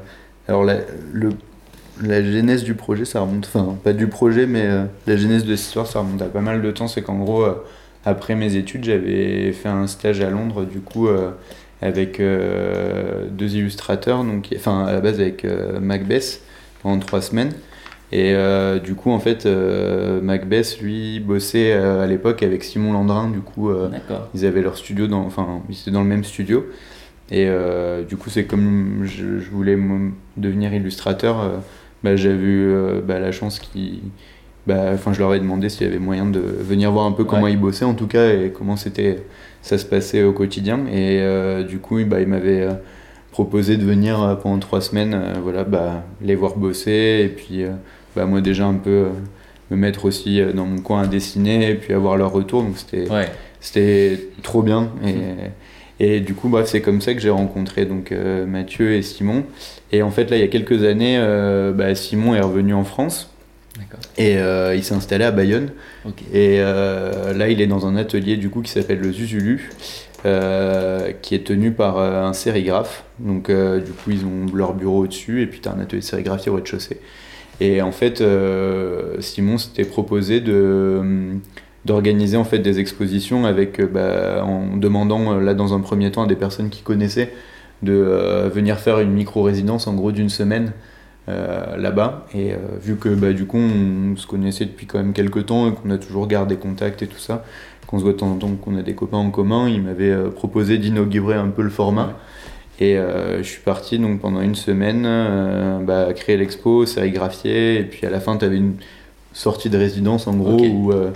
[0.48, 0.80] alors la,
[1.14, 1.30] le,
[2.02, 5.56] la genèse du projet ça remonte enfin pas du projet mais euh, la genèse de
[5.56, 6.88] cette histoire ça remonte à pas mal de temps.
[6.88, 7.46] C'est qu'en gros
[8.06, 11.08] après mes études j'avais fait un stage à Londres du coup
[11.82, 15.46] avec deux illustrateurs donc enfin à la base avec
[15.82, 16.42] Macbeth
[16.84, 17.54] pendant trois semaines
[18.14, 22.94] Et euh, du coup, en fait, euh, Macbeth, lui, bossait euh, à l'époque avec Simon
[22.94, 23.30] Landrin.
[23.30, 23.90] Du coup, euh,
[24.34, 26.66] ils avaient leur studio, dans, enfin, ils étaient dans le même studio.
[27.30, 27.50] Et
[28.08, 29.78] du coup, c'est comme je, je voulais
[30.38, 31.62] devenir illustrateur,
[32.02, 32.74] bah, j'avais eu
[33.06, 34.00] bah, la chance qu'ils.
[34.66, 37.26] Bah, enfin, je leur ai demandé s'il y avait moyen de venir voir un peu
[37.26, 37.52] comment Ouais.
[37.52, 39.26] ils bossaient, en tout cas, et comment c'était,
[39.62, 40.86] ça se passait au quotidien.
[40.88, 41.22] Et
[41.68, 42.70] du coup, bah, ils m'avaient
[43.32, 47.66] proposé de venir pendant trois semaines, voilà, bah, les voir bosser, et puis
[48.18, 49.10] bah, moi déjà un peu euh,
[49.72, 52.64] me mettre aussi euh, dans mon coin à dessiner, et puis avoir leur retour.
[52.64, 53.30] Donc c'était Ouais.
[53.62, 54.92] c'était trop bien.
[56.00, 59.02] Et, et du coup, bref, c'est comme ça que j'ai rencontré donc, euh, Mathieu et
[59.02, 59.44] Simon.
[59.92, 61.18] Et en fait, là, il y a quelques années,
[61.74, 63.32] bah, Simon est revenu en France
[64.18, 65.70] et euh, il s'est installé à Bayonne.
[66.34, 69.70] Et euh, là, il est dans un atelier du coup qui s'appelle le Zuzulu,
[70.26, 73.04] euh, qui est tenu par un sérigraphe.
[73.20, 76.06] Donc, du coup, ils ont leur bureau au-dessus et puis tu as un atelier de
[76.06, 77.00] sérigraphie au rez-de-chaussée.
[77.60, 81.38] Et en fait, euh, Simon s'était proposé de
[81.86, 86.12] d'organiser en fait des expositions avec euh, bah, en demandant euh, là dans un premier
[86.12, 87.32] temps à des personnes qui connaissaient
[87.82, 90.72] de venir faire une micro résidence en gros d'une semaine
[91.28, 92.26] là-bas.
[92.34, 95.74] Et vu que bah, du coup on se connaissait depuis quand même quelques temps et
[95.74, 97.46] qu'on a toujours gardé contact et tout ça
[97.86, 100.16] qu'on se voit de temps en temps qu'on a des copains en commun il m'avait
[100.32, 102.18] proposé d'inaugurer un peu le format
[102.80, 107.84] et euh, je suis parti donc pendant une semaine euh, bah, créer l'expo sérigraphier et
[107.84, 108.76] puis à la fin tu avais une
[109.34, 111.12] sortie de résidence en gros où euh,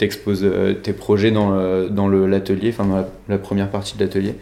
[0.00, 1.50] t'exposes euh, tes projets dans,
[2.08, 4.34] l'atelier, enfin dans la, la première partie de l'atelier.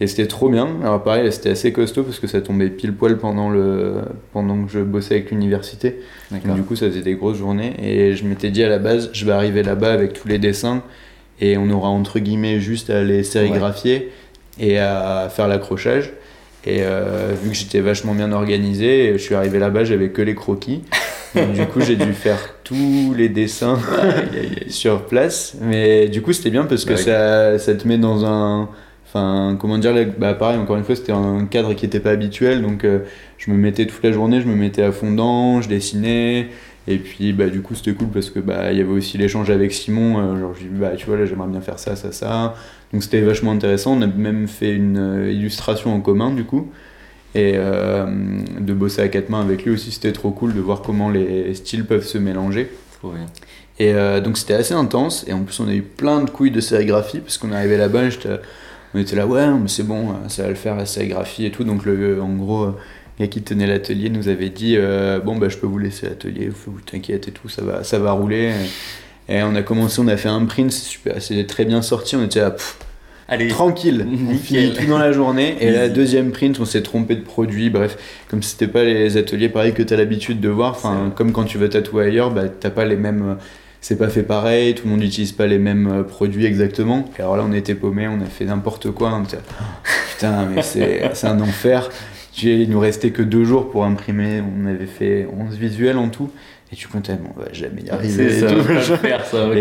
[0.00, 0.68] Et c'était trop bien.
[0.80, 3.96] Alors pareil, c'était assez costaud parce que ça tombait pile poil pendant, le,
[4.32, 6.00] pendant que je bossais avec l'université.
[6.30, 7.74] Du coup, ça faisait des grosses journées.
[7.82, 10.82] Et je m'étais dit à la base, je vais arriver là-bas avec tous les dessins
[11.40, 14.10] et on aura entre guillemets juste à les sérigraphier
[14.58, 16.12] et à faire l'accrochage.
[16.64, 20.34] Et euh, vu que j'étais vachement bien organisé, je suis arrivé là-bas, j'avais que les
[20.34, 20.82] croquis.
[21.34, 23.78] Donc, du coup, j'ai dû faire tous les dessins
[24.68, 25.56] sur place.
[25.60, 28.68] Mais du coup, c'était bien parce que Bah ça, ça te met dans un.
[29.06, 32.62] Enfin, comment dire, bah pareil, encore une fois, c'était un cadre qui n'était pas habituel.
[32.62, 33.00] Donc, euh,
[33.38, 36.48] je me mettais toute la journée, je me mettais à fond dedans, je dessinais.
[36.88, 39.50] Et puis, bah, du coup, c'était cool parce que bah, il y avait aussi l'échange
[39.50, 40.18] avec Simon.
[40.18, 42.54] euh, genre, je lui dis, bah, tu vois, là, j'aimerais bien faire ça, ça, ça.
[42.92, 43.96] Donc, c'était vachement intéressant.
[43.96, 46.70] On a même fait une euh, illustration en commun, du coup.
[47.34, 48.06] Et euh,
[48.60, 51.54] de bosser à quatre mains avec lui aussi, c'était trop cool de voir comment les
[51.54, 52.70] styles peuvent se mélanger.
[52.98, 53.26] Trop bien.
[53.78, 55.24] Et euh, donc c'était assez intense.
[55.26, 57.78] Et en plus, on a eu plein de couilles de sérigraphie parce qu'on est arrivé
[57.78, 58.02] là-bas.
[58.94, 61.64] On était là, ouais, mais c'est bon, ça va le faire la sérigraphie et tout.
[61.64, 62.74] Donc, le, en gros,
[63.18, 66.48] gars qui tenait l'atelier nous avait dit euh, Bon, bah, je peux vous laisser l'atelier,
[66.48, 68.52] vous vous t'inquiète et tout, ça va, ça va rouler.
[69.32, 72.16] Et on a commencé, on a fait un print, c'est super, c'est très bien sorti.
[72.16, 72.76] On était là, pff,
[73.28, 73.48] Allez.
[73.48, 75.56] tranquille, on finit tout dans la journée.
[75.60, 77.70] Et la deuxième print, on s'est trompé de produit.
[77.70, 77.96] Bref,
[78.28, 81.44] comme c'était pas les ateliers pareils que tu as l'habitude de voir, enfin, comme quand
[81.44, 83.22] tu vas tatouer ailleurs, bah, t'as pas les mêmes.
[83.22, 83.34] euh,
[83.80, 87.08] C'est pas fait pareil, tout le monde n'utilise pas les mêmes euh, produits exactement.
[87.18, 89.14] Et alors là, on était paumés, on a fait n'importe quoi.
[89.18, 89.38] On était,
[90.14, 91.88] putain, mais c'est un enfer.
[92.34, 94.42] J'ai- Il nous restait que deux jours pour imprimer.
[94.42, 96.30] On avait fait 11 visuels en tout.
[96.72, 98.30] Et tu comptais, bon, on va jamais y arriver.
[98.30, 98.62] C'est et ça, tout.
[98.96, 99.54] faire, ça va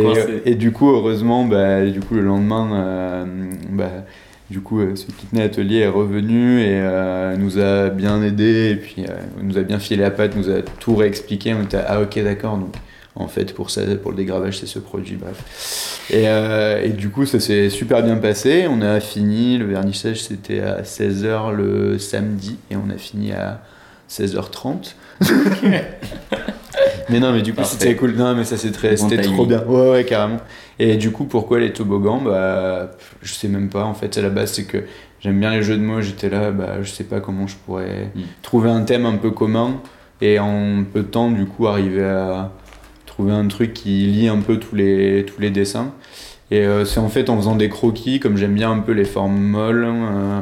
[0.46, 3.26] Et, du coup, heureusement, bah, du coup, le lendemain, euh,
[3.70, 4.06] bah,
[4.50, 8.72] du coup, euh, ce qui tenait l'atelier est revenu et euh, nous a bien aidé
[8.72, 11.54] et puis euh, nous a bien filé la patte, nous a tout réexpliqué.
[11.54, 12.74] On était ah ok d'accord donc
[13.16, 16.00] en fait pour ça pour le dégravage c'est ce produit bref.
[16.10, 18.68] Et, euh, et du coup ça s'est super bien passé.
[18.70, 23.62] On a fini le vernissage c'était à 16h le samedi et on a fini à
[24.10, 24.96] 16h30.
[27.10, 28.14] mais non mais du coup c'était cool.
[28.16, 29.64] Non mais ça c'est très Bon c'était trop bien.
[29.66, 30.40] Ouais ouais carrément.
[30.80, 32.22] Et du coup, pourquoi les toboggans?
[32.26, 33.84] Bah, je sais même pas.
[33.84, 34.84] En fait, à la base, c'est que
[35.20, 36.02] j'aime bien les jeux de mots.
[36.02, 38.22] J'étais là, bah, je sais pas comment je pourrais Mm.
[38.42, 39.80] trouver un thème un peu commun
[40.22, 42.52] et en peu de temps, du coup, arriver à
[43.22, 45.94] trouver un truc qui lie un peu tous les, tous les dessins.
[46.50, 49.06] Et euh, c'est en fait en faisant des croquis, comme j'aime bien un peu les
[49.06, 50.40] formes molles, euh,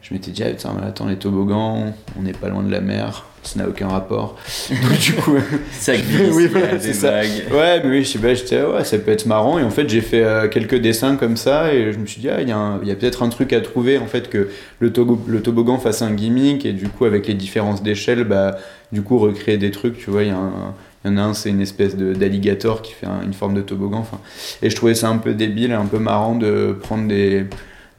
[0.00, 3.26] je m'étais dit, ah, putain, attends, les toboggans, on n'est pas loin de la mer,
[3.42, 4.36] ça n'a aucun rapport.
[4.70, 5.36] Donc, du coup,
[5.72, 7.20] Ça glisse, Oui, voilà, c'est ça.
[7.52, 9.58] Ouais, mais oui, je sais pas, j'étais, ouais, ça peut être marrant.
[9.58, 12.30] Et en fait, j'ai fait euh, quelques dessins comme ça et je me suis dit,
[12.30, 14.48] ah, il y a, a peut-être un truc à trouver, en fait, que
[14.80, 14.90] le,
[15.26, 18.56] le toboggan fasse un gimmick et du coup, avec les différences d'échelle, bah,
[18.90, 20.74] du coup, recréer des trucs, tu vois, il y a un.
[21.06, 23.54] Il y en a un, c'est une espèce de- d'alligator qui fait un- une forme
[23.54, 23.98] de toboggan.
[23.98, 24.18] Enfin,
[24.60, 27.46] et je trouvais ça un peu débile, un peu marrant de prendre des,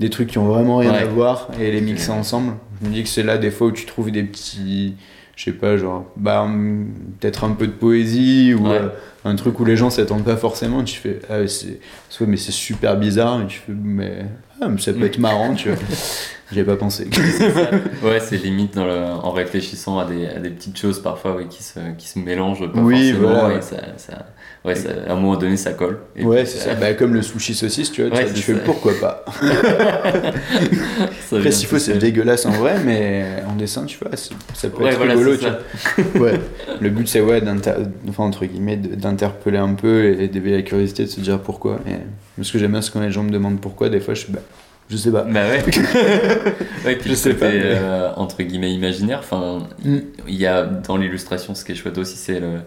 [0.02, 1.00] des trucs qui ont vraiment rien Ouais.
[1.00, 2.54] à voir et les mixer ensemble.
[2.84, 4.96] Je me dis que c'est là des fois où tu trouves des petits,
[5.38, 6.88] je sais pas, genre, bah, hum,
[7.20, 8.80] peut-être un peu de poésie ou Ouais.
[8.82, 8.90] euh,
[9.24, 12.52] un truc où les gens s'attendent pas forcément, tu fais, ah, c'est, soit, mais c'est
[12.52, 14.26] super bizarre, et tu fais, mais,
[14.60, 15.78] ah, mais ça peut être marrant, tu vois.
[16.52, 17.08] J'avais pas pensé.
[18.04, 21.48] ouais, c'est limite dans le, en réfléchissant à des, à des, petites choses parfois oui,
[21.50, 23.58] qui, se, qui se mélangent pas oui, forcément voilà.
[23.58, 24.26] et ça, ça,
[24.68, 25.98] ouais, ça, à un moment donné ça colle.
[26.16, 26.76] Et ouais, c'est ça.
[26.76, 29.26] Bah, comme le sushi saucisse, tu vois, Ouais, tu, fais pourquoi pas.
[31.32, 34.90] Après, s'il faut, c'est dégueulasse en vrai, mais en dessin, tu vois, ça peut Ouais,
[34.92, 36.22] être voilà, rigolo, tu vois.
[36.28, 36.40] Ouais.
[36.80, 37.42] Le but, c'est ouais,
[38.10, 41.80] enfin, entre guillemets, d'interpeller un peu et d'éveiller la curiosité, de se dire pourquoi.
[41.88, 44.22] Et ce que j'aime bien, c'est quand les gens me demandent pourquoi, des fois, je
[44.22, 44.40] suis, bah,
[44.90, 45.24] je sais pas.
[45.24, 45.64] Bah ouais.
[46.86, 49.20] ouais, puis Je sais côté, pas, mais- euh, entre guillemets imaginaire.
[49.20, 49.98] Enfin, Mm.
[50.30, 52.60] il y a dans l'illustration ce qui est chouette aussi, c'est le,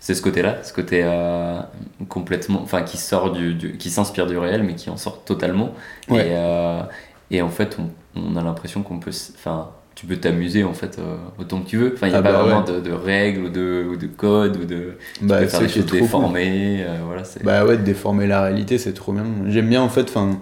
[0.00, 1.60] c'est ce côté-là, ce côté euh,
[2.08, 5.74] complètement, enfin qui sort du, du- qui s'inspire du réel, mais qui en sort totalement.
[6.08, 6.26] Ouais.
[6.26, 6.82] Et, euh,
[7.30, 10.98] et en fait, on, on a l'impression qu'on peut, enfin, tu peux t'amuser en fait
[10.98, 11.92] euh, autant que tu veux.
[11.94, 14.06] Enfin, il n'y a Ah pas bah vraiment de, de règles ou de, ou de
[14.06, 14.96] codes ou de.
[15.28, 16.00] Tu Bah, peux faire c'est des choses cool.
[16.00, 16.84] déformées.
[17.04, 17.22] voilà.
[17.42, 19.24] Bah ouais, de déformer la réalité, c'est trop bien.
[19.48, 20.38] J'aime bien en fait, enfin,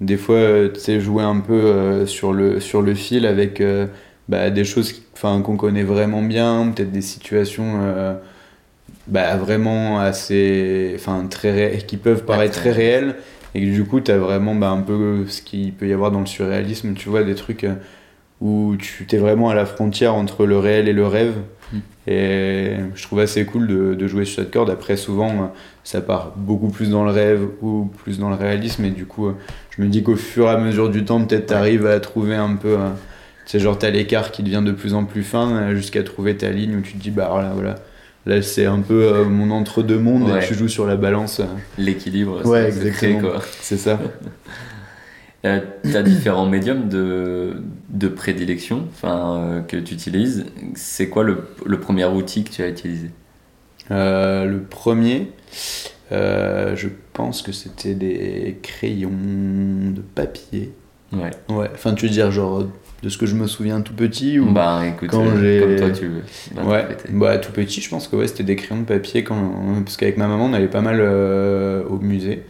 [0.00, 3.62] des fois, tu sais, jouer un peu sur, le, sur le fil avec
[4.28, 8.16] bah, des choses enfin, qu'on connaît vraiment bien, peut-être des situations
[9.06, 10.92] bah, vraiment assez.
[10.96, 13.16] Enfin, très ré- qui peuvent paraître très réelles.
[13.54, 16.10] Et que du coup, tu as vraiment bah, un peu ce qu'il peut y avoir
[16.10, 17.74] dans le surréalisme, tu vois, des trucs euh,
[18.40, 21.34] où tu t'es vraiment à la frontière entre le réel et le rêve.
[21.72, 21.78] Mm.
[22.08, 24.70] Et je trouve assez cool de, de jouer sur cette corde.
[24.70, 25.46] Après, souvent, euh,
[25.84, 28.84] ça part beaucoup plus dans le rêve ou plus dans le réalisme.
[28.86, 29.36] Et du coup, euh,
[29.70, 32.56] je me dis qu'au fur et à mesure du temps, peut-être t'arrives à trouver un
[32.56, 32.76] peu.
[33.46, 36.50] Tu sais, genre, t'as l'écart qui devient de plus en plus fin jusqu'à trouver ta
[36.50, 37.76] ligne où tu te dis, bah voilà, voilà.
[38.26, 40.42] Là, c'est un peu euh, mon entre-deux-mondes Ouais.
[40.44, 41.40] et tu joues sur la balance.
[41.40, 41.44] euh,
[41.78, 43.20] L'équilibre, Ouais, c'est- exactement.
[43.20, 43.42] quoi.
[43.60, 43.98] C'est ça.
[45.46, 47.56] Euh, tu as différents médiums de,
[47.90, 50.46] de prédilection euh, que tu utilises.
[50.74, 53.10] C'est quoi le, le premier outil que tu as utilisé?
[53.90, 55.32] Euh, le premier,
[56.10, 60.72] je pense que c'était des crayons de papier.
[61.12, 61.30] Ouais.
[61.50, 62.64] Ouais, enfin, tu veux dire, genre,
[63.04, 64.50] de ce que je me souviens tout petit ou...
[64.50, 66.22] Bah écoute, quand euh, j'ai- comme toi tu veux.
[66.64, 67.08] Ouais, l'interpréter.
[67.12, 69.52] bah tout petit, je pense que ouais, c'était des crayons de papier quand
[69.84, 72.42] parce qu'avec ma maman, on allait pas mal euh, au musée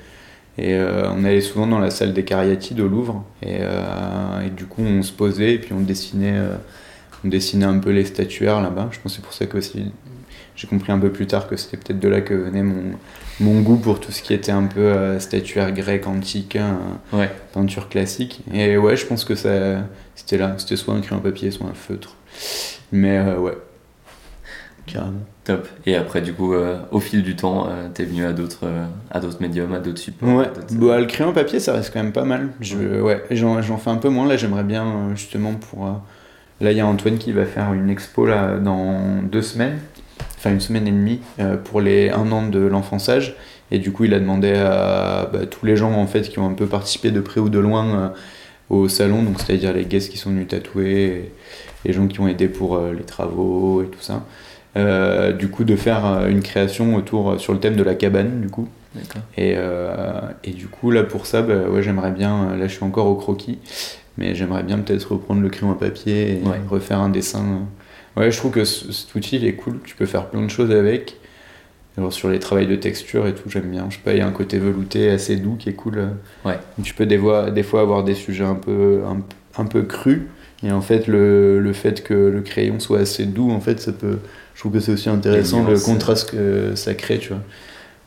[0.56, 4.50] et euh, on allait souvent dans la salle des cariatides au Louvre et, euh, et
[4.50, 6.38] du coup on se posait et puis on dessinait
[7.24, 8.90] on dessinait un peu les statuaires là-bas.
[8.92, 9.86] Je pense que c'est pour ça que aussi
[10.56, 12.92] j'ai compris un peu plus tard que c'était peut-être de là que venait mon
[13.40, 16.78] mon goût pour tout ce qui était un peu euh, statuaire grec antique, hein,
[17.12, 17.28] Ouais.
[17.52, 18.42] peinture classique.
[18.52, 19.78] Et ouais, je pense que ça
[20.14, 22.14] c'était là, c'était soit un crayon papier, soit un feutre.
[22.92, 23.56] Mais euh, ouais.
[24.86, 25.20] Carrément.
[25.44, 25.66] Top.
[25.86, 28.84] Et après, du coup, euh, au fil du temps, euh, t'es venu à d'autres euh,
[29.10, 30.28] à d'autres médiums, à d'autres supports.
[30.28, 32.50] Ouais, bah, le crayon papier, ça reste quand même pas mal.
[32.60, 34.26] Je, ouais, j'en, j'en fais un peu moins.
[34.28, 35.86] Là, j'aimerais bien, justement, pour.
[36.60, 39.78] Là, il y a Antoine qui va faire une expo là, dans deux semaines,
[40.44, 43.34] enfin une semaine et demie, euh, pour les un an de l'enfant sage.
[43.70, 46.46] Et du coup, il a demandé à bah, tous les gens en fait qui ont
[46.46, 48.08] un peu participé de près ou de loin euh,
[48.70, 51.32] au salon, donc c'est-à-dire les guests qui sont venus tatouer, et
[51.86, 54.22] les gens qui ont aidé pour euh, les travaux et tout ça.
[54.76, 58.48] Euh, du coup, de faire une création autour sur le thème de la cabane, du
[58.48, 58.68] coup.
[59.36, 62.54] Et, euh, et du coup, là, pour ça, bah, ouais, j'aimerais bien.
[62.56, 63.58] Là, je suis encore au croquis,
[64.18, 66.60] mais j'aimerais bien peut-être reprendre le crayon à papier et Ouais.
[66.68, 67.60] refaire un dessin.
[68.16, 69.80] Ouais, je trouve que ce- cet outil, il est cool.
[69.84, 71.16] Tu peux faire plein de choses avec.
[71.96, 73.86] Alors, sur les travails de texture et tout, j'aime bien.
[73.90, 75.98] Je sais pas, il y a un côté velouté assez doux qui est cool.
[75.98, 76.08] euh.
[76.44, 76.58] Ouais.
[76.82, 79.18] Tu peux des fois, des fois avoir des sujets un peu, un,
[79.60, 80.22] un peu crus.
[80.64, 83.92] Et en fait, le, le fait que le crayon soit assez doux, en fait, ça
[83.92, 84.18] peut.
[84.54, 87.40] Je trouve que c'est aussi intéressant le contraste que ça crée, tu vois.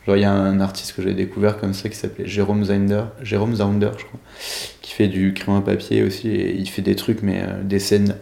[0.06, 3.04] Genre, il y a un artiste que j'ai découvert comme ça qui s'appelait Jérôme Zaunder,
[3.22, 4.20] Jérôme Zaunder, je crois,
[4.82, 6.28] qui fait du crayon à papier aussi.
[6.28, 8.16] Et il fait des trucs, mais euh, des scènes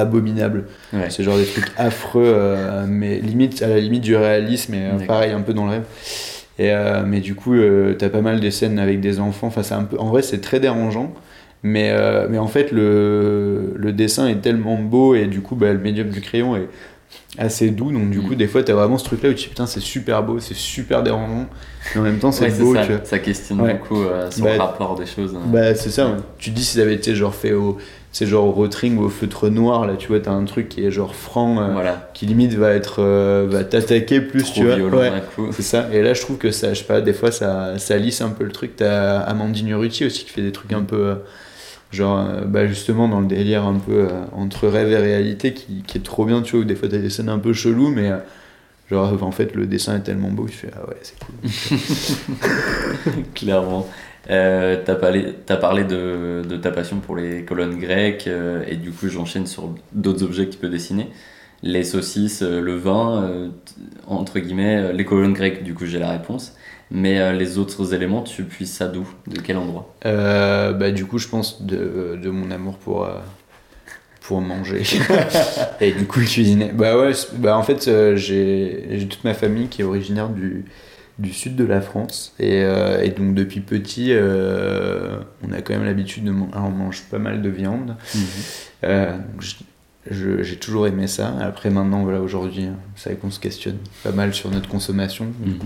[0.00, 0.64] abominables.
[0.92, 1.10] Ouais.
[1.10, 5.06] C'est genre des trucs affreux, euh, mais limite, à la limite du réalisme, et euh,
[5.06, 5.84] pareil, un peu dans le rêve.
[6.58, 7.54] Et, euh, mais du coup,
[7.98, 9.46] t'as pas mal des scènes avec des enfants.
[9.48, 11.12] Enfin, un peu, en vrai, c'est très dérangeant.
[11.62, 11.92] Mais,
[12.30, 16.08] mais en fait, le, le dessin est tellement beau et du coup, bah, le médium
[16.08, 16.68] du crayon est
[17.36, 17.90] assez doux.
[17.92, 18.22] Donc, du Mm.
[18.28, 20.54] coup, des fois, t'as vraiment ce truc-là où tu dis putain, c'est super beau, c'est
[20.54, 21.46] super dérangeant.
[21.94, 22.74] Mais en même temps, c'est Ouais, beau.
[22.74, 23.74] ça, tu ça questionne Ouais.
[23.74, 25.34] beaucoup euh, son Bah, rapport des choses.
[25.36, 25.42] hein.
[25.46, 26.16] Bah, c'est ça, ouais.
[26.38, 27.76] Tu dis si ça avait été genre fait au.
[28.18, 30.84] C'est genre au rotring ou au feutre noir, là, tu vois, t'as un truc qui
[30.84, 32.96] est genre franc, euh, voilà, qui limite va être.
[32.98, 34.74] euh, va t'attaquer plus, trop tu vois.
[34.74, 35.12] violent Ouais.
[35.52, 37.96] C'est ça, et là je trouve que ça, je sais pas, des fois ça, ça
[37.96, 38.74] lisse un peu le truc.
[38.74, 41.14] T'as Amandine Ruti aussi qui fait des trucs un peu, euh,
[41.92, 46.02] genre, bah justement dans le délire un peu entre rêve et réalité qui, qui est
[46.02, 48.10] trop bien, tu vois, où des fois t'as des scènes un peu cheloues, mais
[48.90, 51.36] genre en fait le dessin est tellement beau tu fais ah ouais, c'est cool.
[53.36, 53.86] Clairement.
[54.30, 58.76] Euh, t'as parlé, t'as parlé de, de ta passion pour les colonnes grecques euh, et
[58.76, 61.08] du coup j'enchaîne sur d'autres objets que tu peux dessiner.
[61.62, 63.50] les saucisses, le vin,
[64.06, 66.54] entre guillemets, les colonnes grecques, du coup j'ai la réponse.
[66.90, 69.06] Mais les autres éléments, tu puisses ça d'où?
[69.26, 69.94] De quel endroit?
[70.04, 73.08] Bah, Du coup, je pense de, de mon amour pour,
[74.20, 74.82] pour manger
[75.80, 76.70] et du coup cuisiner.
[76.72, 80.64] Bah ouais, bah en fait, j'ai toute ma famille qui est originaire du,
[81.18, 82.34] du sud de la France.
[82.38, 86.70] Et, euh, et donc depuis petit, euh, on a quand même l'habitude de manger, on
[86.70, 87.96] mange pas mal de viande.
[88.14, 88.22] Mhm.
[88.84, 89.16] Euh,
[90.10, 91.34] j'ai toujours aimé ça.
[91.40, 95.26] Après maintenant, voilà, aujourd'hui, c'est vrai qu'on se questionne pas mal sur notre consommation.
[95.44, 95.58] Mhm.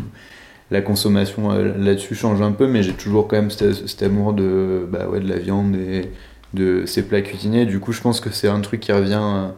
[0.71, 5.07] la consommation là-dessus change un peu, mais j'ai toujours quand même cet, amour de, bah
[5.07, 6.11] ouais, de la viande et
[6.55, 7.67] de ces plats cuisinés.
[7.67, 9.51] Du coup, je pense que c'est un truc qui revient,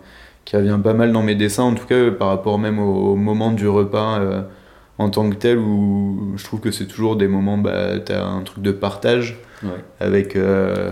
[0.45, 3.53] qui revient pas mal dans mes dessins, en tout cas par rapport même au, moment
[3.53, 4.45] du repas
[4.99, 8.25] en tant que tel où je trouve que c'est toujours des moments, bah, tu as
[8.25, 9.37] un truc de partage
[10.01, 10.37] avec.
[10.37, 10.91] Euh,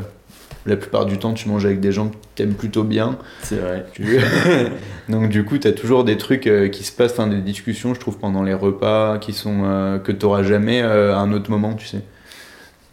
[0.65, 3.19] la plupart du temps, tu manges avec des gens que t'aimes plutôt bien.
[3.43, 3.85] C'est vrai.
[5.09, 8.01] Donc, du coup, tu as toujours des trucs euh, qui se passent, des discussions, je
[8.01, 11.87] trouve, pendant les repas qui sont, euh, que tu jamais à un autre moment, tu
[11.87, 12.03] sais.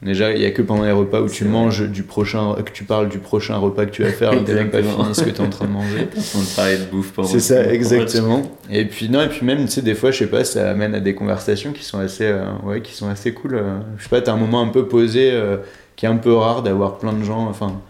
[0.02, 2.86] Déjà, il n'y a que pendant les repas où tu manges du prochain, que tu
[2.86, 5.42] parles du prochain repas que tu vas faire, n'as même pas fini ce que tu
[5.42, 6.08] es en train de manger.
[6.36, 7.28] On te parler de bouffe pendant.
[7.28, 8.44] C'est ça, exactement.
[8.70, 10.96] Et puis non, et puis même, tu sais, des fois, je sais pas, ça amène
[10.96, 13.56] à des conversations qui sont assez, euh, ouais, qui sont assez cool.
[13.56, 13.80] Euh.
[13.98, 15.58] Je sais pas, t'as un moment un peu posé, euh,
[15.98, 17.82] qui est un peu rare d'avoir plein de gens, enfin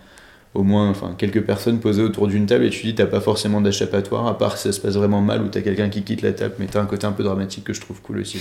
[0.55, 3.61] au moins enfin, quelques personnes posées autour d'une table et tu dis t'as pas forcément
[3.61, 6.31] d'échappatoire à part si ça se passe vraiment mal ou t'as quelqu'un qui quitte la
[6.31, 8.39] table mais t'as un côté un peu dramatique que je trouve cool aussi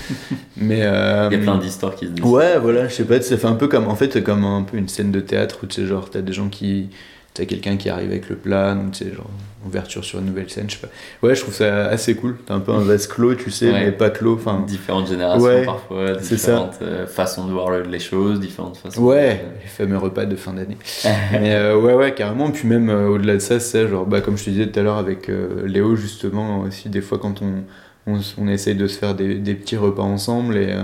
[0.58, 2.24] mais euh, il y a plein d'histoires qui se disent.
[2.24, 4.76] Ouais voilà je sais pas ça fait un peu comme en fait comme un peu
[4.76, 6.90] une scène de théâtre où tu sais genre t'as des gens qui
[7.36, 9.30] t'as quelqu'un qui arrive avec le plan, tu sais, genre
[9.66, 11.26] ouverture sur une nouvelle scène, je sais pas.
[11.26, 12.36] Ouais, je trouve ça assez cool.
[12.46, 14.34] T'as un peu un vase clos, tu sais, mais pas clos.
[14.34, 19.02] Enfin, différentes générations parfois, différentes euh, façons de voir les choses, différentes façons.
[19.02, 20.76] Ouais, les fameux repas de fin d'année.
[21.32, 22.50] mais euh, ouais, ouais, carrément.
[22.50, 24.82] Puis même euh, au-delà de ça, c'est genre, bah, comme je te disais tout à
[24.82, 25.30] l'heure avec
[25.64, 27.64] Léo, justement, aussi, des fois quand on,
[28.06, 30.74] on, on essaye de se faire des, des petits repas ensemble et,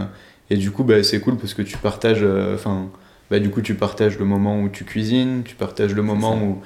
[0.51, 2.89] et du coup, bah, c'est cool parce que tu partages, enfin,
[3.33, 6.59] bah, du coup, tu partages le moment où tu cuisines, tu partages le moment où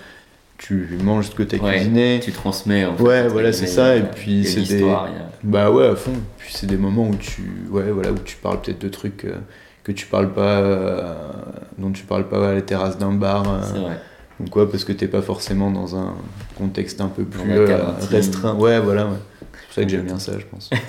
[0.58, 2.18] tu manges ce que tu as cuisiné.
[2.20, 3.02] Tu transmets en fait.
[3.04, 3.94] Ouais, voilà, c'est ça.
[3.94, 4.84] Et puis c'est des.
[5.44, 6.14] Bah ouais, à fond.
[6.38, 9.36] Puis c'est des moments où tu, ouais, voilà, où tu parles peut-être de trucs euh,
[9.84, 11.14] que tu parles pas, euh,
[11.78, 13.48] dont tu parles pas à la terrasse d'un bar.
[13.48, 14.00] Euh, c'est vrai.
[14.40, 16.14] Ou quoi, parce que t'es pas forcément dans un
[16.58, 17.48] contexte un peu plus
[18.10, 18.56] restreint.
[18.56, 19.06] Ouais, voilà.
[19.06, 19.18] Ouais
[19.76, 20.70] pour ça que j'aime bien ça, je pense.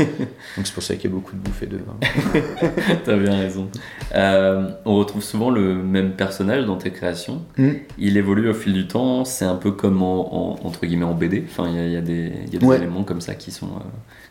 [0.55, 1.97] Donc c'est pour ça qu'il y a beaucoup de bouffées de vin.
[3.05, 3.69] T'as bien raison.
[4.15, 7.41] Euh, on retrouve souvent le même personnage dans tes créations.
[7.57, 7.73] Hmm.
[7.97, 9.25] Il évolue au fil du temps.
[9.25, 11.43] C'est un peu comme en, entre guillemets en BD.
[11.49, 13.83] Enfin, il y, a des, y a des éléments comme ça qui sont, euh,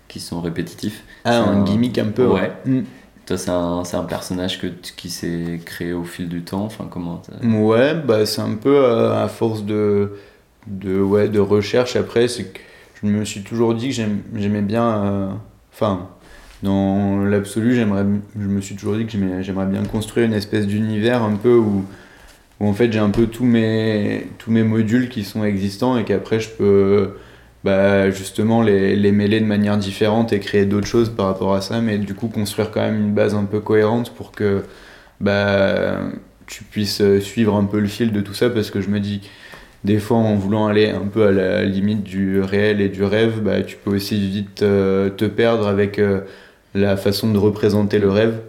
[0.09, 1.05] qui sont répétifitif.
[1.25, 2.27] Ah, un, gimmick un peu.
[2.27, 2.53] Ouais.
[2.65, 2.83] Hmm.
[3.27, 6.65] Toi, c'est un, un, personnage que, qui s'est créé au fil du temps.
[6.65, 10.13] Enfin, comment Ouais, bah, c'est un peu euh, à force de,
[10.67, 11.97] de, ouais, de recherche.
[11.97, 12.53] Après, c'est
[13.03, 15.05] je me suis toujours dit que j'aimais bien.
[15.05, 15.29] Euh,
[15.73, 16.09] enfin,
[16.63, 18.07] dans l'absolu, j'aimerais,
[18.39, 21.85] je me suis toujours dit que j'aimerais bien construire une espèce d'univers un peu où,
[22.61, 26.05] où en fait j'ai un peu tous mes, tous mes modules qui sont existants et
[26.05, 27.11] qu'après je peux
[27.63, 31.61] bah, justement les, les, mêler de manière différente et créer d'autres choses par rapport à
[31.61, 34.65] ça, mais du coup construire quand même une base un peu cohérente pour que
[35.21, 35.99] bah,
[36.47, 39.21] tu puisses suivre un peu le fil de tout ça parce que je me dis
[39.85, 43.41] des fois en voulant aller un peu à la limite du réel et du rêve,
[43.41, 46.21] bah, tu peux aussi vite euh, te perdre avec euh,
[46.75, 48.41] la façon de représenter le rêve,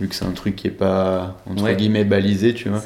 [0.00, 2.82] vu que c'est un truc qui est pas entre guillemets balisé, tu vois.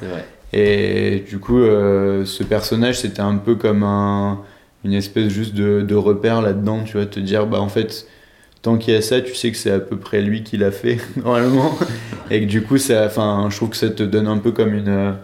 [0.53, 4.43] Et du coup, euh, ce personnage, c'était un peu comme un,
[4.85, 8.07] une espèce juste de, de repère là-dedans, tu vois, te dire, bah en fait,
[8.63, 10.71] tant qu'il y a ça, tu sais que c'est à peu près lui qui l'a
[10.71, 11.77] fait, normalement.
[12.31, 15.15] et que du coup, ça, je trouve que ça te donne un peu comme une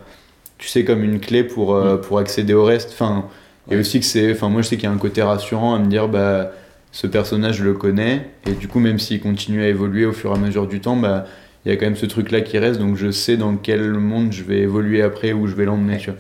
[0.63, 2.01] tu sais, comme une clé pour, euh, mm.
[2.03, 2.91] pour accéder au reste.
[2.93, 3.25] Enfin,
[3.69, 4.31] et aussi que c'est.
[4.31, 6.53] Enfin, moi, je sais qu'il y a un côté rassurant à me dire, bah,
[6.93, 8.29] ce personnage, je le connais.
[8.47, 10.95] Et du coup, même s'il continue à évoluer au fur et à mesure du temps,
[10.95, 11.25] bah,
[11.65, 12.79] il y a quand même ce truc-là qui reste.
[12.79, 15.99] Donc, je sais dans quel monde je vais évoluer après, où je vais l'emmener.
[15.99, 16.13] ça.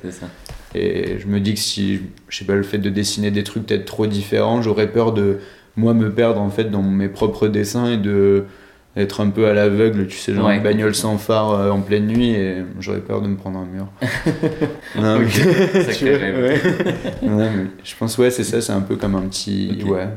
[0.74, 3.66] Et je me dis que si, je sais pas, le fait de dessiner des trucs
[3.66, 5.38] peut-être trop différents, j'aurais peur de,
[5.76, 8.46] moi, me perdre en fait dans mes propres dessins et de
[8.96, 12.06] être un peu à l'aveugle, tu sais, genre une bagnole sans phare euh, en pleine
[12.06, 13.86] nuit et j'aurais peur de me prendre un mur.
[17.22, 20.08] non, mais, je pense ouais, c'est ça, c'est un peu comme un petit ouais,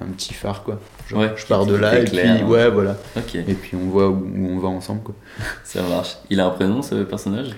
[0.00, 0.78] un petit phare quoi.
[1.08, 2.46] Genre, je pars de là et puis hein.
[2.46, 2.96] ouais, voilà.
[3.34, 5.14] Et puis on voit où, on va ensemble quoi.
[5.64, 6.18] Ça marche.
[6.28, 7.52] Il a un prénom ce personnage?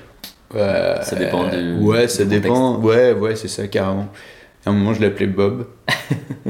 [0.52, 2.76] Ça dépend de Ouais, ça dépend.
[2.78, 4.09] Ouais, ouais, c'est ça carrément.
[4.66, 5.66] À un moment, je l'appelais Bob.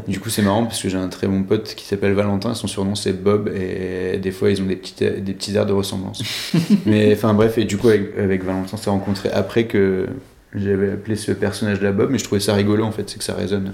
[0.08, 2.54] du coup, c'est marrant parce que j'ai un très bon pote qui s'appelle Valentin.
[2.54, 3.48] Son surnom, c'est Bob.
[3.54, 6.22] Et des fois, ils ont des, petites, des petits airs de ressemblance.
[6.86, 10.08] Mais enfin, bref, et du coup, avec, Valentin, on s'est rencontré après que,
[10.54, 13.24] j'avais appelé ce personnage là Bob, mais je trouvais ça rigolo en fait, c'est que
[13.24, 13.72] ça résonne.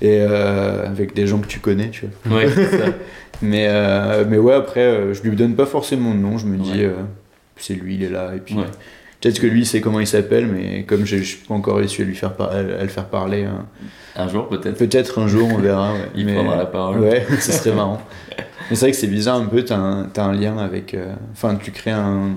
[0.00, 2.38] Et euh, avec des gens que tu connais, tu vois.
[2.38, 2.86] Ouais, ça.
[3.42, 6.56] mais, euh, mais ouais, après, euh, je lui donne pas forcément de nom, je me
[6.56, 6.84] dis,
[7.56, 8.56] c'est lui, il est là, et puis.
[9.22, 12.04] Peut-être que lui sait comment il s'appelle, mais comme je suis pas encore réussi à
[12.04, 13.44] lui faire à, le faire parler.
[13.44, 13.66] Hein.
[14.16, 14.76] Un jour peut-être.
[14.76, 15.94] Peut-être un jour, on verra.
[16.14, 17.00] il prendra la parole.
[17.00, 18.02] Ouais, ce serait marrant.
[18.68, 20.96] mais c'est vrai que c'est bizarre un peu, un, as un lien avec.
[21.32, 22.32] Enfin, tu crées un,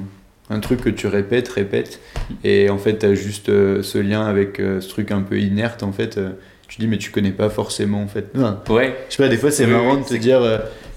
[0.49, 1.99] un truc que tu répètes, répètes,
[2.43, 5.39] et en fait, tu as juste euh, ce lien avec euh, ce truc un peu
[5.39, 6.17] inerte, en fait.
[6.17, 6.31] Euh,
[6.67, 8.27] tu dis, mais tu connais pas forcément, en fait.
[8.69, 8.95] ouais.
[9.09, 10.41] Je sais pas, des fois, c'est marrant de te dire,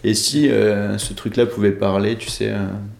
[0.05, 2.53] et si ce truc-là pouvait parler, tu sais.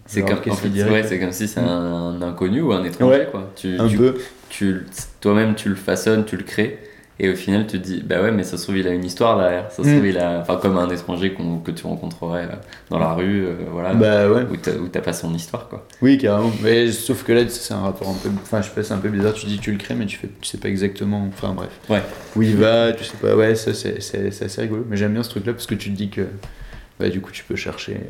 [0.05, 3.51] c'est comme, ouais, comme si c'est un, inconnu ou un étranger, quoi.
[3.55, 4.15] Tu, un peu.
[4.49, 4.85] Tu,
[5.21, 6.79] Toi-même, tu le façonnes, tu le crées.
[7.21, 9.03] Et au final, tu te dis, bah ouais, mais ça se trouve, il a une
[9.03, 9.69] histoire derrière.
[9.71, 10.05] Ça se trouve, mm.
[10.05, 10.39] il a.
[10.39, 11.35] Enfin, comme un étranger
[11.65, 12.55] que tu rencontrerais euh,
[12.89, 13.93] dans la rue, euh, voilà.
[13.93, 14.43] Bah ouais.
[14.49, 15.85] Où t'as pas son histoire, quoi.
[16.01, 16.51] Oui, carrément.
[16.63, 18.29] Mais sauf que là, c'est un rapport un peu.
[18.41, 19.33] Enfin, je sais pas, c'est un peu bizarre.
[19.33, 21.27] Tu dis, tu le crées, mais tu, fais, tu sais pas exactement.
[21.27, 21.71] Enfin, bref.
[21.89, 22.01] Ouais.
[22.37, 23.35] Où il va, tu sais pas.
[23.35, 24.85] Ouais, ça, c'est assez rigolo.
[24.89, 26.21] Mais j'aime bien ce truc-là parce que tu te dis que
[26.99, 28.01] bah, du coup, tu peux chercher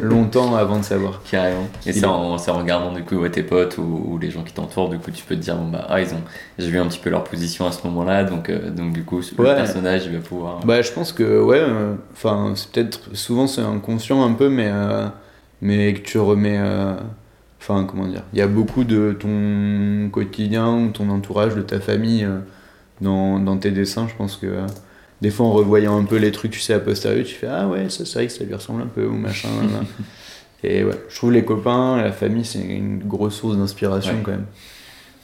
[0.00, 1.22] longtemps avant de savoir.
[1.28, 1.66] Carrément.
[1.84, 4.98] Et c'est en, en, regardant du coup tes potes ou, les gens qui t'entourent, du
[4.98, 6.22] coup, tu peux te dire, bon, bah, ah, ils ont,
[6.56, 9.20] j'ai vu un petit peu leur position à ce moment-là, donc, euh, donc du coup,
[9.36, 10.60] le personnage, il va pouvoir.
[10.60, 14.70] Bah, je pense que, ouais, euh, enfin, c'est peut-être, souvent, c'est inconscient un peu, mais,
[14.70, 15.08] euh,
[15.60, 16.60] mais que tu remets.
[17.60, 22.26] Enfin, comment dire Il y a beaucoup de ton quotidien, ton entourage, de ta famille
[23.00, 24.46] dans, dans tes dessins, je pense que
[25.22, 27.68] des fois en revoyant un peu les trucs, tu sais, à posteriori, tu fais Ah
[27.68, 29.48] ouais, ça c'est vrai que ça lui ressemble un peu ou machin.
[30.64, 34.46] et ouais, je trouve les copains, la famille, c'est une grosse source d'inspiration quand même.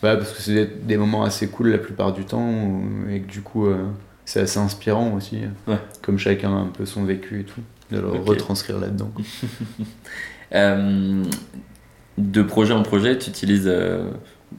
[0.05, 2.80] Ouais, parce que c'est des, moments assez cool la plupart du temps
[3.11, 3.86] et que du coup, euh,
[4.24, 5.40] c'est assez inspirant aussi.
[6.01, 9.12] Comme chacun a un peu son vécu et tout, de le retranscrire là-dedans.
[10.55, 11.24] Euh,
[12.16, 13.66] de projet en projet, tu utilises.
[13.66, 14.11] Euh,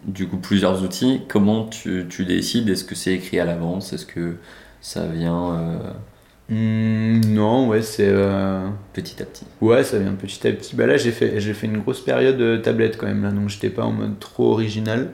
[0.05, 1.21] du coup plusieurs outils.
[1.27, 2.69] Comment tu, tu décides?
[2.69, 3.91] Est-ce que c'est écrit à l'avance?
[3.91, 4.35] Est-ce que
[4.81, 5.55] ça vient.
[5.55, 8.07] Euh, hmm, non, ouais, c'est.
[8.07, 9.45] Euh, petit à petit.
[9.61, 10.75] Ouais, ça vient petit à petit.
[10.75, 13.49] Bah là, j'ai fait, j'ai fait une grosse période de tablette quand même, là, donc
[13.49, 15.11] j'étais pas en mode trop original.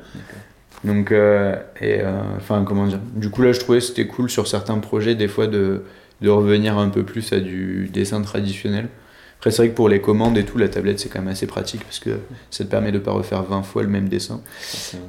[0.83, 2.01] Donc, euh, et
[2.37, 2.99] enfin, comment dire.
[3.15, 5.83] Du coup, là, je trouvais que c'était cool sur certains projets, des fois, de,
[6.21, 8.89] de revenir un peu plus à du dessin traditionnel.
[9.37, 11.47] Après, c'est vrai que pour les commandes et tout, la tablette, c'est quand même assez
[11.47, 14.41] pratique parce que ça te permet de pas refaire 20 fois le même dessin.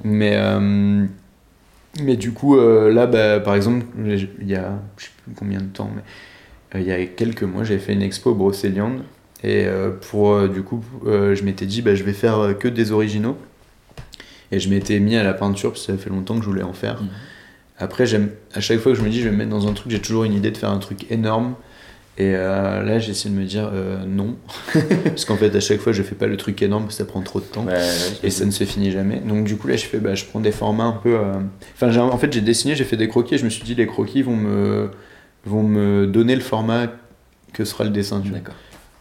[0.03, 0.39] Mais.
[2.03, 5.61] Mais du coup, euh, là, bah, par exemple, il y a, je sais plus combien
[5.61, 6.03] de temps, mais
[6.75, 9.03] euh, il y a quelques mois, j'avais fait une expo au Brocéliande.
[9.43, 13.37] Et euh, pour, du coup, je m'étais dit, bah, je vais faire que des originaux.
[14.53, 16.63] Et je m'étais mis à la peinture, parce que ça fait longtemps que je voulais
[16.63, 17.03] en faire.
[17.03, 17.09] Mmh.
[17.79, 19.73] Après, j'aime, à chaque fois que je me dis, je vais me mettre dans un
[19.73, 21.55] truc, j'ai toujours une idée de faire un truc énorme.
[22.19, 24.37] Et euh, là, j'essaie de me dire euh, non.
[25.05, 27.05] parce qu'en fait, à chaque fois, je fais pas le truc énorme parce que ça
[27.05, 27.67] prend trop de temps.
[28.23, 29.21] et ça ne se finit jamais.
[29.21, 31.15] Donc, du coup, là, je fais, bah, je prends des formats un peu.
[31.15, 31.35] Euh,
[31.75, 33.87] enfin, en fait, j'ai dessiné, j'ai fait des croquis et je me suis dit, les
[33.87, 34.91] croquis vont me,
[35.45, 36.87] vont me donner le format
[37.53, 38.23] que sera le dessin.
[38.25, 38.55] D'accord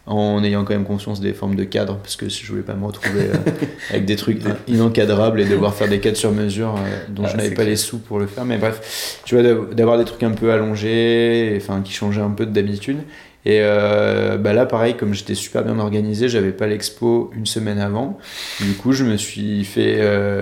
[0.06, 2.86] en ayant quand même conscience des formes de cadre, parce que je voulais pas me
[2.86, 3.50] retrouver euh,
[3.90, 7.36] avec des trucs inencadrables et devoir faire des cadres sur mesure euh, dont ah, je
[7.36, 8.44] n'avais pas les sous pour le faire.
[8.44, 9.42] Mais bref, tu vois,
[9.72, 12.98] d'avoir des trucs un peu allongés, enfin qui changeaient un peu d'habitude.
[13.44, 17.78] Et euh, bah là, pareil, comme j'étais super bien organisé, j'avais pas l'expo une semaine
[17.78, 18.18] avant.
[18.60, 19.98] Du coup, je me suis fait,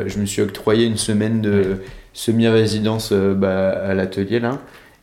[0.07, 1.83] je me suis octroyé une semaine de
[2.15, 4.59] semi-résidence bah, à l'atelier là.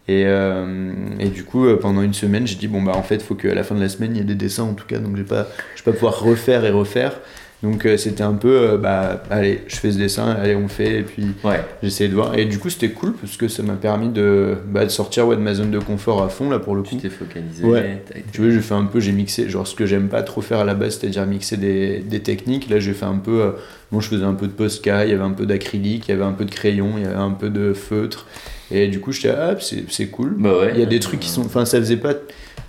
[0.08, 3.16] Et, euh, et, du coup, euh, pendant une semaine, j'ai dit bon bah en fait,
[3.16, 4.88] il faut qu'à la fin de la semaine, il y ait des dessins en tout
[4.88, 7.20] cas, donc je vais pas, je vais pas pouvoir refaire et refaire.
[7.62, 11.04] Donc euh, c'était un peu bah allez, je fais ce dessin, allez on fait et
[11.04, 11.64] puis ouais.
[11.84, 12.36] j'essayais de voir.
[12.36, 15.36] Et du coup, c'était cool parce que ça m'a permis de, bah, de sortir ouais,
[15.36, 16.96] de ma zone de confort à fond là pour le coup.
[16.96, 17.64] Tu t'es focalisé.
[17.64, 18.04] Ouais.
[18.32, 20.58] Tu vois, j'ai fait un peu, j'ai mixé, genre ce que j'aime pas trop faire
[20.58, 22.68] à la base, c'est-à-dire mixer des, des, techniques.
[22.68, 23.54] Là, j'ai fait un peu,
[23.92, 26.14] bon, je faisais un peu de Posca, il y avait un peu d'acrylique, il y
[26.16, 28.26] avait un peu de crayon, il y avait un peu de feutre.
[28.72, 29.56] Et du coup, j'étais, ah,
[29.90, 30.36] c'est cool.
[30.38, 31.42] Bah il y a des trucs qui sont.
[31.42, 32.14] Enfin, ça faisait pas.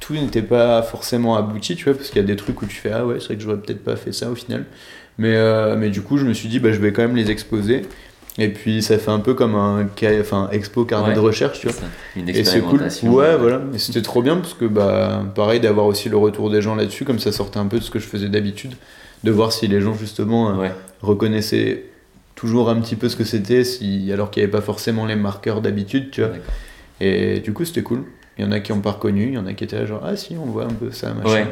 [0.00, 2.76] Tout n'était pas forcément abouti, tu vois, parce qu'il y a des trucs où tu
[2.76, 4.64] fais, ah ouais, c'est vrai que j'aurais peut-être pas fait ça au final.
[5.18, 7.30] Mais, euh, mais du coup, je me suis dit, bah, je vais quand même les
[7.30, 7.82] exposer.
[8.38, 9.86] Et puis, ça fait un peu comme un
[10.20, 11.76] enfin, expo carnet de recherche, tu vois.
[12.16, 12.82] Une et c'est cool.
[13.05, 13.61] Ouais, voilà.
[13.74, 17.05] Et c'était trop bien parce que, bah, pareil, d'avoir aussi le retour des gens là-dessus,
[17.05, 18.72] comme ça sortait un peu de ce que je faisais d'habitude,
[19.22, 20.68] de voir si les gens, justement, euh,
[21.03, 21.84] reconnaissaient
[22.43, 25.14] toujours un petit peu ce que c'était, si, alors qu'il n'y avait pas forcément les
[25.14, 26.32] marqueurs d'habitude, tu vois.
[27.01, 28.03] Et du coup, c'était cool.
[28.36, 29.84] Il y en a qui n'ont pas reconnu, il y en a qui étaient là
[29.84, 31.49] genre ah si on voit un peu ça machin.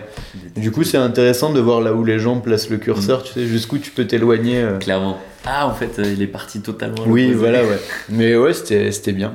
[0.57, 3.25] Du coup c'est intéressant de voir là où les gens placent le curseur, mm.
[3.25, 4.63] tu sais jusqu'où tu peux t'éloigner.
[4.63, 4.79] Euh.
[4.79, 5.19] Clairement.
[5.45, 7.05] Ah en fait euh, il est parti totalement.
[7.07, 7.79] Oui voilà ouais.
[8.09, 9.35] Mais ouais c'était bien.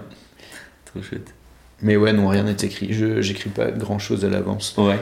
[0.86, 1.36] Trop chouette.
[1.84, 2.94] Mais ouais non rien n'est écrit.
[2.94, 4.76] Je j'écris pas grand chose à l'avance.
[4.80, 4.98] Ouais.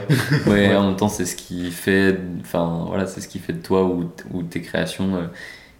[0.46, 0.76] ouais.
[0.76, 3.84] En même temps c'est ce qui fait enfin voilà c'est ce qui fait de toi
[3.84, 5.16] ou, ou tes créations.
[5.16, 5.26] Euh,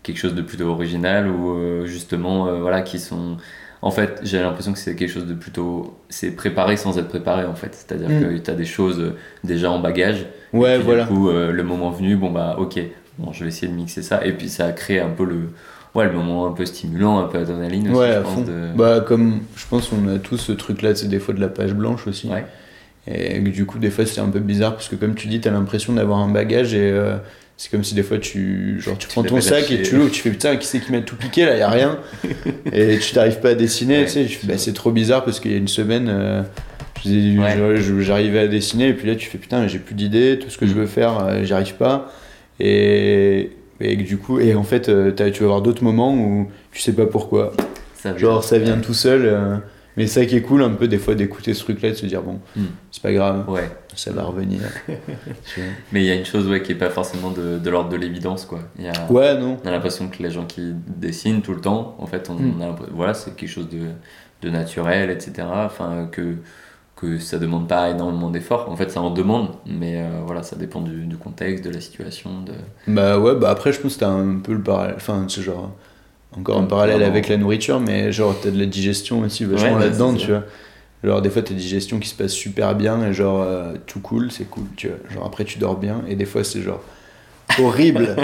[0.04, 3.36] quelque chose de plutôt original ou justement voilà qui sont
[3.82, 5.98] en fait, j'ai l'impression que c'est quelque chose de plutôt.
[6.08, 7.74] C'est préparé sans être préparé, en fait.
[7.74, 8.20] C'est-à-dire mm.
[8.22, 9.12] que tu as des choses
[9.44, 10.24] déjà en bagage.
[10.54, 11.02] Ouais, voilà.
[11.02, 12.80] Du coup, le moment venu, bon, bah, ok,
[13.18, 14.24] bon, je vais essayer de mixer ça.
[14.24, 15.50] Et puis, ça a créé un peu le
[15.94, 18.48] ouais, le moment un peu stimulant, un peu adrénaline aussi, ouais, je pense.
[18.76, 21.74] Bah, comme je pense qu'on a tous ce truc-là, c'est des fois de la page
[21.74, 22.28] blanche aussi.
[22.28, 22.44] Ouais.
[23.06, 25.48] Et du coup, des fois, c'est un peu bizarre parce que, comme tu dis, tu
[25.48, 27.16] as l'impression d'avoir un bagage et euh,
[27.56, 30.22] c'est comme si des fois tu, genre, tu, prends ton sac et tu l'ouvres, tu
[30.22, 31.98] fais putain, qui c'est qui m'a tout piqué là, y a rien.
[32.72, 34.28] et tu t'arrives pas à dessiner, tu sais.
[34.44, 36.08] Bah, c'est trop bizarre parce qu'il y a une semaine.
[36.08, 36.42] Euh,
[37.04, 40.64] j'arrivais à dessiner et puis là tu fais putain j'ai plus d'idées tout ce que
[40.64, 40.76] je mm.
[40.76, 42.10] veux faire euh, j'y arrive pas
[42.58, 43.50] et
[43.80, 46.92] et du coup, et en fait, euh, tu vas avoir d'autres moments où tu sais
[46.92, 47.52] pas pourquoi.
[47.94, 49.60] Ça Genre, ça vient tout seul.
[49.96, 52.22] Mais ça qui est cool, un peu des fois, d'écouter ce truc-là, de se dire,
[52.22, 52.64] bon, hmm.
[52.90, 53.70] c'est pas grave, ouais.
[53.94, 54.60] ça va revenir.
[55.92, 57.96] mais il y a une chose ouais, qui est pas forcément de, de l'ordre de
[57.96, 58.60] l'évidence, quoi.
[58.78, 59.58] Y a, ouais, non.
[59.64, 62.62] On a l'impression que les gens qui dessinent tout le temps, en fait, on, hmm.
[62.62, 63.86] a voilà, c'est quelque chose de,
[64.42, 65.46] de naturel, etc.
[65.48, 66.36] Enfin, que
[66.96, 68.70] que ça demande pas énormément d'efforts.
[68.70, 71.80] En fait, ça en demande, mais euh, voilà, ça dépend du, du, contexte, de la
[71.80, 72.42] situation.
[72.42, 72.52] De...
[72.86, 74.94] Bah ouais, bah après, je pense que t'as un peu le parallèle.
[74.96, 75.72] Enfin, c'est genre.
[76.38, 80.14] Encore un, parallèle avec la nourriture, mais genre, t'as de la digestion aussi vachement là-dedans,
[80.14, 80.42] tu vois.
[81.04, 84.00] Genre, des fois, t'as des digestions qui se passent super bien, et genre, euh, tout
[84.00, 84.96] cool, c'est cool, tu vois.
[85.12, 86.82] Genre, après, tu dors bien, et des fois, c'est genre
[87.58, 88.16] horrible.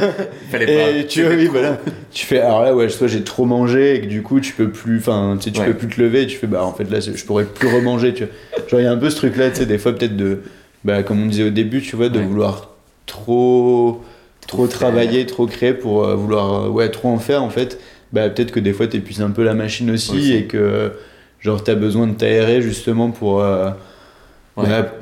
[0.50, 1.08] Fallait pas.
[1.08, 1.78] tu, voilà.
[2.12, 4.70] tu fais, alors là, ouais, soit j'ai trop mangé et que du coup, tu peux
[4.70, 7.00] plus, enfin, tu sais, tu peux plus te lever, tu fais, bah, en fait, là,
[7.00, 8.68] je pourrais plus remanger, tu vois.
[8.68, 10.42] Genre, il y a un peu ce truc-là, tu sais, des fois, peut-être de,
[10.84, 12.70] bah, comme on disait au début, tu vois, de vouloir
[13.06, 14.02] trop,
[14.48, 17.78] trop, travailler, trop créer pour euh, vouloir, euh, ouais, trop en faire, en fait.
[18.12, 20.92] Bah, peut-être que des fois, t'épuises un peu la machine aussi, et que,
[21.38, 23.40] genre, t'as besoin de t'aérer justement pour.
[23.40, 23.70] Euh,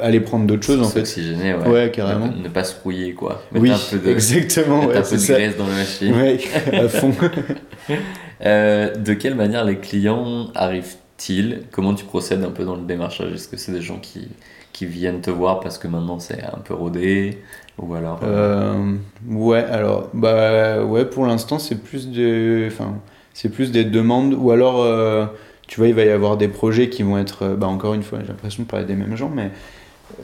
[0.01, 1.07] aller prendre d'autres choses en fait.
[1.07, 1.69] S'oxygéner, ouais.
[1.69, 1.91] ouais.
[1.91, 2.29] carrément.
[2.29, 3.43] Ne, pas se rouiller quoi.
[3.53, 4.87] Mettre oui, un peu de, exactement.
[4.87, 6.15] Mettre un peu de graisse dans la machine.
[6.15, 6.39] Ouais,
[6.73, 7.13] à fond.
[8.45, 11.63] euh, de quelle manière les clients arrivent-ils?
[11.71, 13.33] Comment tu procèdes un peu dans le démarchage?
[13.33, 14.29] Est-ce que c'est des gens qui,
[14.73, 17.39] qui viennent te voir parce que maintenant c'est un peu rodé?
[17.79, 18.75] Ou alors euh...
[18.75, 18.97] euh
[19.31, 22.95] ouais alors bah ouais pour l'instant c'est plus de enfin
[23.35, 25.27] c'est plus des demandes ou alors euh,
[25.67, 28.21] tu vois, il va y avoir des projets qui vont être, bah, encore une fois,
[28.23, 29.51] j'ai l'impression de parler des mêmes gens, mais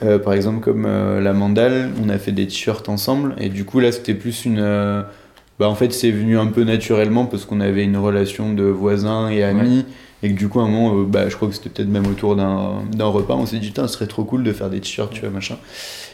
[0.01, 3.65] euh, par exemple, comme euh, la mandale, on a fait des t-shirts ensemble, et du
[3.65, 4.61] coup, là, c'était plus une.
[5.59, 9.29] bah, en fait, c'est venu un peu naturellement parce qu'on avait une relation de voisins
[9.29, 9.85] et amis,
[10.23, 12.37] et que du coup, à un moment, bah, je crois que c'était peut-être même autour
[12.37, 15.29] d'un repas, on s'est dit, ce serait trop cool de faire des t-shirts, tu vois,
[15.29, 15.57] machin.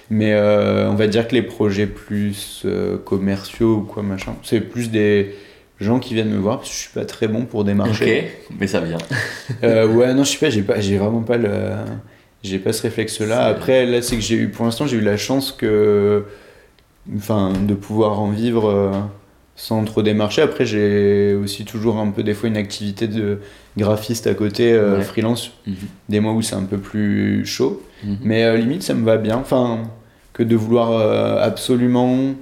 [0.09, 2.65] Mais on va dire que les projets plus
[3.05, 5.35] commerciaux ou quoi, machin, c'est plus des
[5.79, 8.31] gens qui viennent me voir parce que je suis pas très bon pour démarcher.
[8.49, 8.97] Ok, mais ça vient.
[9.63, 11.51] euh, ouais, non, je sais pas, j'ai pas, j'ai vraiment pas le,
[12.43, 13.45] j'ai pas ce réflexe-là.
[13.45, 16.25] Après, là, c'est que j'ai eu, pour l'instant, j'ai eu la chance que,
[17.15, 18.91] enfin, de pouvoir en vivre euh,
[19.55, 20.41] sans trop démarcher.
[20.41, 23.39] Après, j'ai aussi toujours un peu des fois une activité de
[23.77, 25.75] graphiste à côté, euh, freelance, mhm.
[26.09, 27.81] des mois où c'est un peu plus chaud.
[28.03, 28.17] Mhm.
[28.21, 29.37] Mais euh, limite, ça me va bien.
[29.37, 29.83] Enfin,
[30.39, 32.35] que de vouloir absolument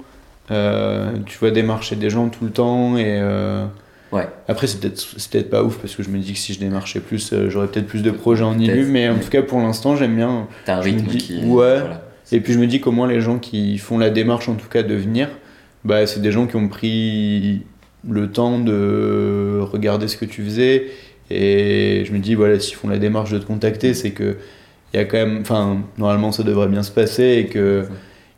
[0.50, 3.66] euh, tu vois démarcher des gens tout le temps et euh,
[4.12, 4.26] ouais.
[4.48, 7.00] après c'est peut-être peut pas ouf parce que je me dis que si je démarchais
[7.00, 9.94] plus euh, j'aurais peut-être plus de projets en ILU mais en tout cas pour l'instant
[9.94, 11.82] j'aime bien t'as un rythme qui ouais.
[12.32, 14.68] et puis je me dis qu'au moins les gens qui font la démarche en tout
[14.68, 15.28] cas de venir
[15.84, 17.66] bah c'est des gens qui ont pris
[18.08, 20.86] le temps de regarder ce que tu faisais.
[21.30, 24.38] Et je me dis voilà s'ils font la démarche de te contacter c'est que
[24.92, 27.84] il y a quand même enfin normalement ça devrait bien se passer et que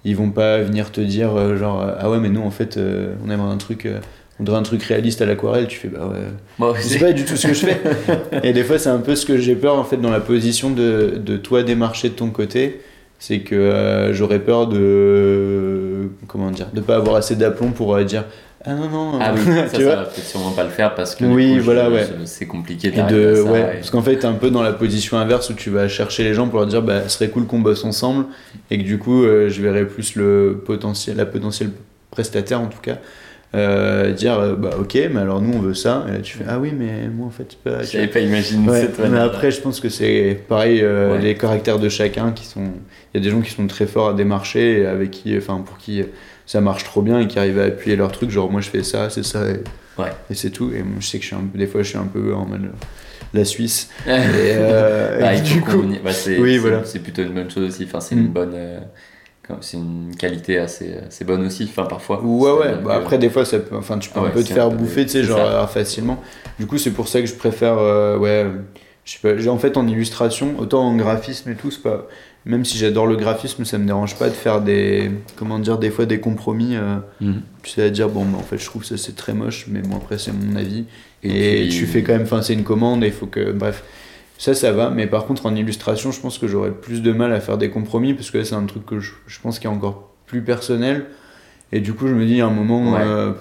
[0.04, 3.14] ils vont pas venir te dire euh, genre ah ouais mais nous en fait euh,
[3.24, 4.00] on aimerait un truc euh,
[4.38, 5.66] on dirait un truc réaliste à l'aquarelle.
[5.66, 6.10] Tu fais bah
[6.58, 6.72] ouais.
[6.80, 7.78] C'est pas du tout ce que je fais.
[8.42, 10.70] Et des fois c'est un peu ce que j'ai peur en fait dans la position
[10.70, 12.80] de, de toi démarcher de ton côté.
[13.18, 15.79] C'est que j'aurais peur de
[16.26, 18.24] comment dire de pas avoir assez d'aplomb pour dire
[18.62, 19.18] ah non, non.
[19.20, 22.06] Ah oui, ça, ça va peut-être sûrement pas le faire parce que oui, voilà, ouais.
[22.26, 25.48] c'est compliqué de, ça, ouais, Parce qu'en fait, t'es un peu dans la position inverse
[25.48, 27.84] où tu vas chercher les gens pour leur dire bah, ce serait cool qu'on bosse
[27.84, 28.26] ensemble
[28.70, 31.70] et que du coup, euh, je verrais plus le potentiel, la potentielle
[32.10, 32.98] prestataire en tout cas.
[33.52, 36.44] Euh, dire euh, bah ok mais alors nous on veut ça et là tu fais
[36.46, 39.80] ah oui mais moi en fait pas j'avais pas imaginé cette mais après je pense
[39.80, 40.84] que c'est pareil
[41.20, 42.70] les caractères de chacun qui sont
[43.12, 45.78] il y a des gens qui sont très forts à démarcher avec qui enfin pour
[45.78, 46.04] qui
[46.50, 48.82] ça marche trop bien et qui arrivent à appuyer leur truc, genre moi je fais
[48.82, 49.62] ça, c'est ça, et,
[50.00, 50.10] ouais.
[50.28, 50.72] et c'est tout.
[50.74, 52.44] Et moi, je sais que je suis un, des fois je suis un peu en
[52.44, 52.72] mode
[53.32, 53.88] la Suisse.
[54.06, 56.84] et, euh, bah, du coup, bah, c'est, oui, voilà.
[56.84, 58.32] c'est plutôt une bonne chose aussi, enfin, c'est une mm.
[58.32, 58.56] bonne.
[59.50, 62.22] Euh, c'est une qualité assez, assez bonne aussi, enfin parfois.
[62.22, 64.70] Ouais, ouais, bah, après des fois ça peut, enfin, tu peux un peu te faire
[64.70, 66.22] bouffer, tu sais, genre facilement.
[66.58, 68.46] Du coup, c'est pour ça que je préfère, euh, ouais,
[69.04, 72.06] je sais pas, en fait en illustration, autant en graphisme et tout, c'est pas
[72.46, 75.90] même si j'adore le graphisme, ça me dérange pas de faire des, comment dire, des
[75.90, 76.74] fois des compromis.
[76.76, 77.42] euh, Mhm.
[77.62, 79.80] tu sais, à dire, bon, bah, en fait, je trouve ça c'est très moche, mais
[79.80, 80.84] bon, après, c'est mon avis.
[81.22, 83.52] Et, Et puis- tu fais quand même, enfin, c'est une commande, et il faut que,
[83.52, 83.82] bref.
[84.40, 87.30] Ça, ça va, mais par contre, en illustration, je pense que j'aurais plus de mal
[87.34, 89.70] à faire des compromis, parce que c'est un truc que je, je pense qui est
[89.70, 91.04] encore plus personnel.
[91.72, 93.00] Et du coup, je me dis, à un moment, Ouais.
[93.02, 93.32] euh,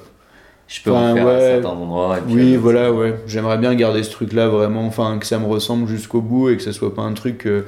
[0.68, 1.39] Je peux en faire à ouais.
[1.39, 2.18] certains endroits.
[2.18, 3.16] et puis oui, à voilà, ouais.
[3.28, 6.64] J'aimerais bien garder ce truc-là vraiment, enfin, que ça me ressemble jusqu'au bout et que
[6.64, 7.64] ça soit pas un truc que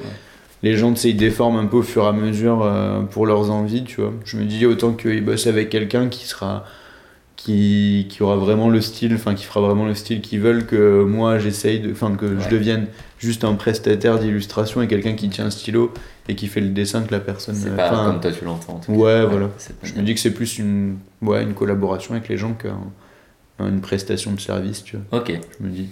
[0.62, 3.26] les gens, tu sais, ils déforment un peu au fur et à mesure euh, pour
[3.26, 4.12] leurs envies, tu vois.
[4.26, 6.66] Je me dis autant qu'ils bossent avec quelqu'un qui sera.
[7.44, 11.04] Qui, qui aura vraiment le style, enfin qui fera vraiment le style qu'ils veulent que
[11.04, 12.86] moi j'essaye de, enfin que je devienne
[13.18, 15.92] juste un prestataire d'illustration et quelqu'un qui tient un stylo
[16.30, 17.56] et qui fait le dessin que la personne.
[17.56, 18.74] C'est euh, pas comme toi tu l'entends.
[18.74, 18.98] en tout cas.
[18.98, 19.50] Ouais, voilà.
[19.82, 24.34] je me dis que c'est plus une, ouais, une collaboration avec les gens qu'une prestation
[24.34, 25.20] de service, tu vois.
[25.22, 25.32] Ok.
[25.60, 25.89] Je me dis.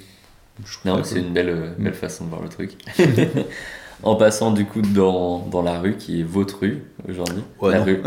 [0.63, 2.77] je Non, c'est une belle, euh, belle façon de voir le truc.
[4.03, 7.83] en passant du coup dans, dans la rue, qui est votre rue aujourd'hui, Ouais, la,
[7.83, 8.01] rue,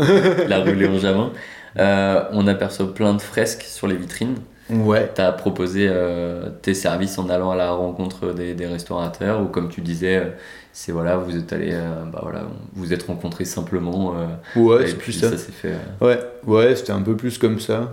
[0.47, 1.31] la rue Léon Jamin,
[1.77, 4.35] euh, on aperçoit plein de fresques sur les vitrines.
[4.69, 5.11] Ouais.
[5.13, 9.45] Tu as proposé euh, tes services en allant à la rencontre des, des restaurateurs, ou
[9.45, 10.29] comme tu disais, euh,
[10.71, 12.43] c'est voilà, vous êtes allé, euh, bah voilà,
[12.73, 14.15] vous êtes rencontrés simplement.
[14.55, 15.31] Ouais, c'est plus ça.
[15.31, 15.75] fait.
[16.01, 17.91] Ouais, ouais, c'était un peu plus comme ça.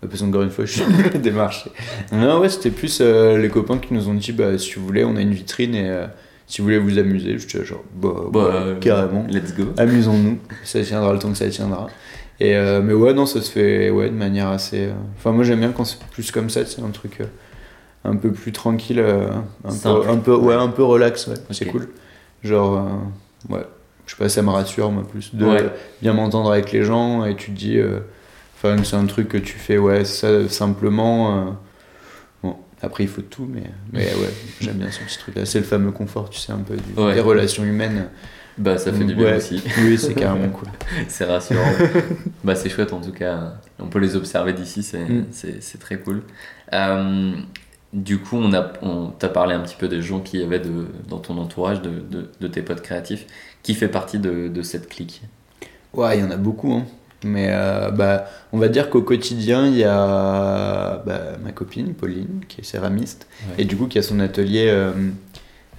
[0.00, 1.70] Parce qu'encore une fois, je suis démarché.
[2.12, 5.16] Non, ouais, c'était plus les copains qui nous ont dit bah, si vous voulez, on
[5.16, 6.04] a une vitrine et
[6.46, 9.26] si vous voulez vous amuser, je dis genre bah, bah, carrément.
[9.30, 9.64] Let's go.
[9.78, 11.86] Amusons-nous, ça tiendra le temps que ça tiendra.
[12.40, 14.86] Et euh, mais ouais, non, ça se fait ouais, de manière assez.
[14.86, 17.26] euh, Enfin, moi j'aime bien quand c'est plus comme ça, c'est un truc euh,
[18.04, 20.02] un peu plus tranquille, un, Simple.
[20.06, 21.88] peu, un peu, ouais, un peu relax, ouais, c'est cool.
[22.42, 22.86] Genre,
[23.48, 23.64] ouais,
[24.06, 25.70] je sais pas, ça me rassure, moi, plus de Ouais.
[26.02, 27.78] bien m'entendre avec les gens et tu te dis,
[28.56, 31.56] enfin, c'est un truc que tu fais, ouais, ça simplement.
[32.42, 33.62] bon, après, il faut tout, mais,
[33.94, 35.46] mais ouais, j'aime bien ce petit truc-là.
[35.46, 37.14] C'est le fameux confort, tu sais, un peu du- Ouais.
[37.14, 38.08] des relations humaines.
[38.56, 39.36] Bah, ça fait du bien Ouais.
[39.36, 39.62] aussi.
[39.82, 40.68] Oui, c'est carrément cool.
[41.08, 41.60] c'est rassurant.
[42.44, 43.54] bah, c'est chouette en tout cas.
[43.80, 45.24] On peut les observer d'ici, c'est Mm.
[45.32, 46.22] c'est- c'est très cool.
[46.72, 47.32] Euh,
[47.92, 50.86] du coup, on a, on t'a parlé un petit peu des gens qui avaient de,
[51.08, 53.26] dans ton entourage, de, de, de tes potes créatifs.
[53.62, 55.22] Qui fait partie de, de cette clique?
[55.92, 56.84] Ouais, il y en a beaucoup, hein.
[57.26, 62.40] Mais euh, bah, on va dire qu'au quotidien, il y a bah, ma copine, Pauline,
[62.48, 63.62] qui est céramiste, Ouais.
[63.62, 64.92] et du coup qui a son atelier euh,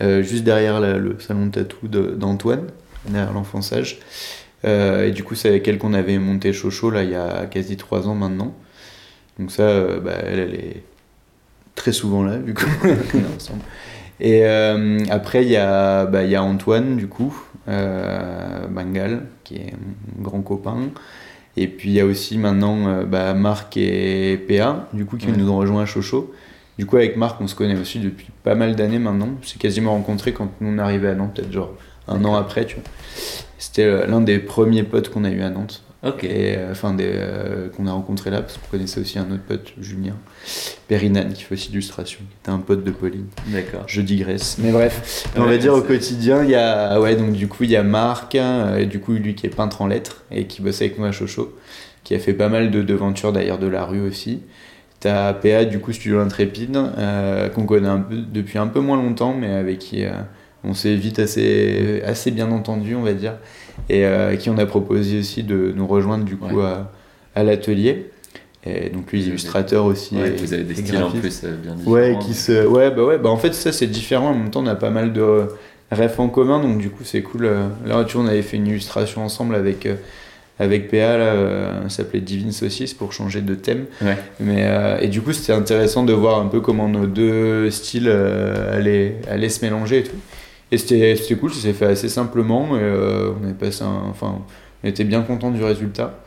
[0.02, 2.68] euh, juste derrière la- le salon de tatou de- d'Antoine,
[3.08, 4.00] derrière l'enfonçage.
[4.66, 7.46] Euh, et du coup, c'est avec elle qu'on avait monté Chocho, là, il y a
[7.46, 8.54] quasi trois ans maintenant.
[9.40, 10.84] Donc ça, euh, bah, elle, elle est
[11.76, 13.62] très souvent là, vu qu'on est ensemble.
[14.22, 14.46] Et
[15.10, 17.36] après, il y, a, bah, il y a Antoine, du coup,
[18.70, 19.74] Bengal, qui est
[20.16, 20.78] mon grand copain.
[21.58, 25.34] Et puis, il y a aussi maintenant bah, Marc et PA, du coup, qui Ouais.
[25.38, 26.34] nous ont rejoints à Chocho.
[26.78, 29.30] Du coup, avec Marc, on se connaît aussi depuis pas mal d'années maintenant.
[29.42, 31.74] On s'est quasiment rencontrés quand nous on arrivait à Nantes, peut-être genre
[32.08, 32.84] un an après, tu vois.
[33.58, 35.84] C'était euh, l'un des premiers potes qu'on a eu à Nantes.
[36.06, 36.24] Ok.
[36.24, 39.44] Et euh, enfin, des, euh, qu'on a rencontré là, parce qu'on connaissait aussi un autre
[39.48, 40.16] pote, Julien
[40.88, 43.26] Périnan, qui fait aussi illustration, qui était un pote de Pauline.
[43.48, 43.84] D'accord.
[43.88, 44.58] Je digresse.
[44.60, 47.72] Mais bref, on va dire au quotidien, il y a, ouais, donc du coup, il
[47.72, 50.62] y a Marc, euh, et du coup, lui qui est peintre en lettres et qui
[50.62, 51.56] bosse avec nous à Chocho,
[52.04, 54.42] qui a fait pas mal de devantures d'ailleurs de la rue aussi.
[55.06, 58.98] T'as PA, du coup, Studio Intrépide, euh, qu'on connaît un peu, depuis un peu moins
[58.98, 60.10] longtemps, mais avec qui euh,
[60.64, 63.34] on s'est vite assez, assez bien entendu, on va dire,
[63.88, 66.66] et euh, qui on a proposé aussi de nous rejoindre du coup Ouais.
[66.66, 66.92] à,
[67.36, 68.10] à l'atelier.
[68.66, 70.16] Et donc lui, illustrateur aussi.
[70.18, 71.94] Ouais, et- vous avez des styles en plus euh, bien différents.
[71.94, 72.66] Ouais, qui se...
[72.66, 74.32] ouais, bah ouais, bah en fait ça c'est différent.
[74.32, 75.50] En même temps, on a pas mal de
[75.92, 77.48] refs en commun, donc du coup c'est cool.
[77.86, 79.88] Là, tu on avait fait une illustration ensemble avec
[80.58, 83.86] avec PA là, euh, ça s'appelait Divine Saucisse pour changer de thème.
[84.02, 84.18] Ouais.
[84.40, 88.08] Mais euh, et du coup c'était intéressant de voir un peu comment nos deux styles
[88.08, 90.16] euh, allaient, allaient se mélanger et tout.
[90.72, 92.76] Et c'était cool, ça s'est fait assez simplement.
[92.78, 94.42] Et, euh, on avait passé un, enfin,
[94.84, 96.20] on était bien content du résultat.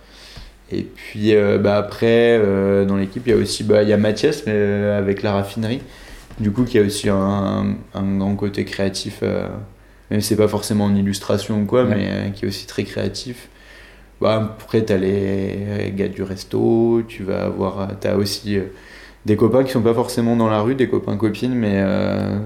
[0.70, 2.38] Et puis bah, après,
[2.86, 5.80] dans l'équipe, il y a aussi bah, il y a Mathias mais, avec la raffinerie,
[6.40, 9.22] du coup, qui a aussi un, un grand côté créatif,
[10.10, 11.94] même si c'est pas forcément en illustration ou quoi, Ouais.
[11.96, 13.48] mais qui est aussi très créatif.
[14.20, 18.64] Bah, après, t'as les gars du resto, tu vas avoir, t'as aussi euh,
[19.26, 22.38] des copains qui sont pas forcément dans la rue, des copains-copines, mais euh,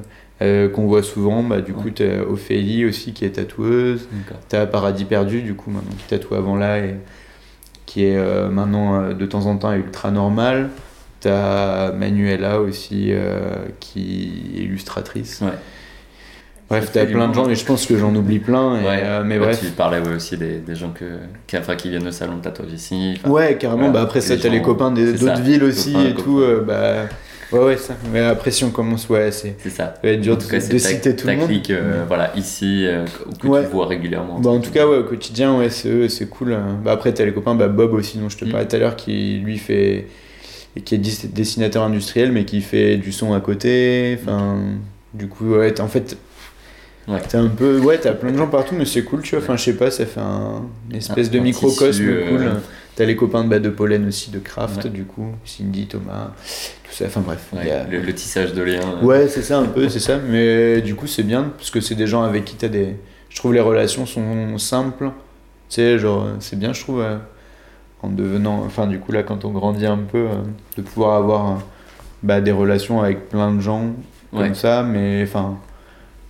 [0.43, 1.43] euh, qu'on voit souvent.
[1.43, 4.09] Bah, du coup, t'as Ophélie aussi qui est tatoueuse.
[4.49, 6.97] T'as Paradis Perdu, du coup, maintenant qui tatoue avant là et
[7.87, 10.71] qui est euh, maintenant euh, de temps en temps ultra normal.
[11.21, 13.13] T'as Manuela aussi
[13.79, 15.41] qui qui est illustratrice.
[15.41, 15.53] Ouais.
[16.69, 18.81] Bref, t'as plein de gens et je pense que j'en oublie plein.
[18.81, 19.01] Et, Ouais.
[19.05, 19.61] euh, mais Bah, bref.
[19.61, 21.05] Tu parlais ouais, aussi des, des gens que,
[21.47, 23.15] qui, enfin, qui viennent au salon de tatouage ici.
[23.27, 23.83] Ouais, carrément.
[23.83, 26.41] Voilà, Bah après ça, t'as les copains d'autres villes aussi copains, et tout.
[26.41, 27.09] euh, bah,
[27.53, 27.93] Ouais, ouais, ça.
[28.11, 29.57] Mais après, si on commence, ouais, c'est.
[29.59, 29.93] C'est ça.
[29.97, 31.49] Ça va être dur tout cas, de citer tout le monde.
[31.49, 33.05] clique, euh, voilà, ici, euh,
[33.39, 33.61] que Ouais.
[33.65, 34.41] tu vois régulièrement.
[34.41, 36.57] Bah, en tout cas, ouais, au quotidien, ouais, c'est c'est cool.
[36.83, 38.51] Bah, après, t'as les copains, bah, Bob aussi, dont je te Mm.
[38.51, 40.07] parlais tout à l'heure, qui lui fait.
[40.75, 44.17] et qui est dessinateur industriel, mais qui fait du son à côté.
[44.19, 44.57] Enfin,
[45.13, 46.17] du coup, ouais, en fait.
[47.09, 47.21] Ouais.
[47.29, 47.81] T'as un peu.
[47.81, 49.43] Ouais, t'as plein de gens partout, mais c'est cool, tu vois.
[49.45, 52.29] Enfin, je sais pas, ça fait un, une espèce Un- de un microcosme tissu, euh,
[52.31, 52.51] cool.
[52.95, 54.91] T'as les copains de, bah, de Pollen aussi, de Craft, Ouais.
[54.91, 55.33] du coup.
[55.45, 56.31] Cindy, Thomas,
[56.85, 57.07] tout ça.
[57.07, 57.49] Enfin, bref.
[57.53, 58.81] Ouais, a- le, le tissage de liens.
[59.03, 60.19] euh, Ouais, c'est ça un peu, c'est ça.
[60.19, 62.95] Mais du coup, c'est bien parce que c'est des gens avec qui t'as des.
[63.31, 65.07] Je trouve les relations sont simples.
[65.71, 67.17] Tu sais, genre, c'est bien, je trouve, euh,
[68.03, 68.63] en devenant.
[68.65, 70.35] Enfin, du coup, là, quand on grandit un peu, euh,
[70.77, 71.63] de pouvoir avoir
[72.23, 73.87] bah, des relations avec plein de gens
[74.33, 75.57] comme ça, mais enfin.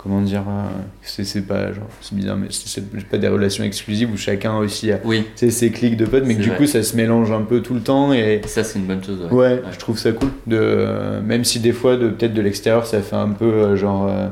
[0.03, 0.63] Comment dire euh,
[1.01, 1.71] C'est c'est pas.
[1.71, 5.71] genre, C'est bizarre, mais c'est pas des relations exclusives où chacun aussi a Oui, ses
[5.71, 6.57] clics de potes, mais que du vrai.
[6.57, 8.41] coup, ça se mélange un peu tout le temps et.
[8.45, 9.21] ça c'est une bonne chose.
[9.31, 9.31] Ouais.
[9.31, 10.27] Ouais, je trouve ça cool.
[10.45, 13.75] De, euh, même si des fois, de, peut-être de l'extérieur, ça fait un peu euh,
[13.77, 14.07] genre.
[14.09, 14.27] euh,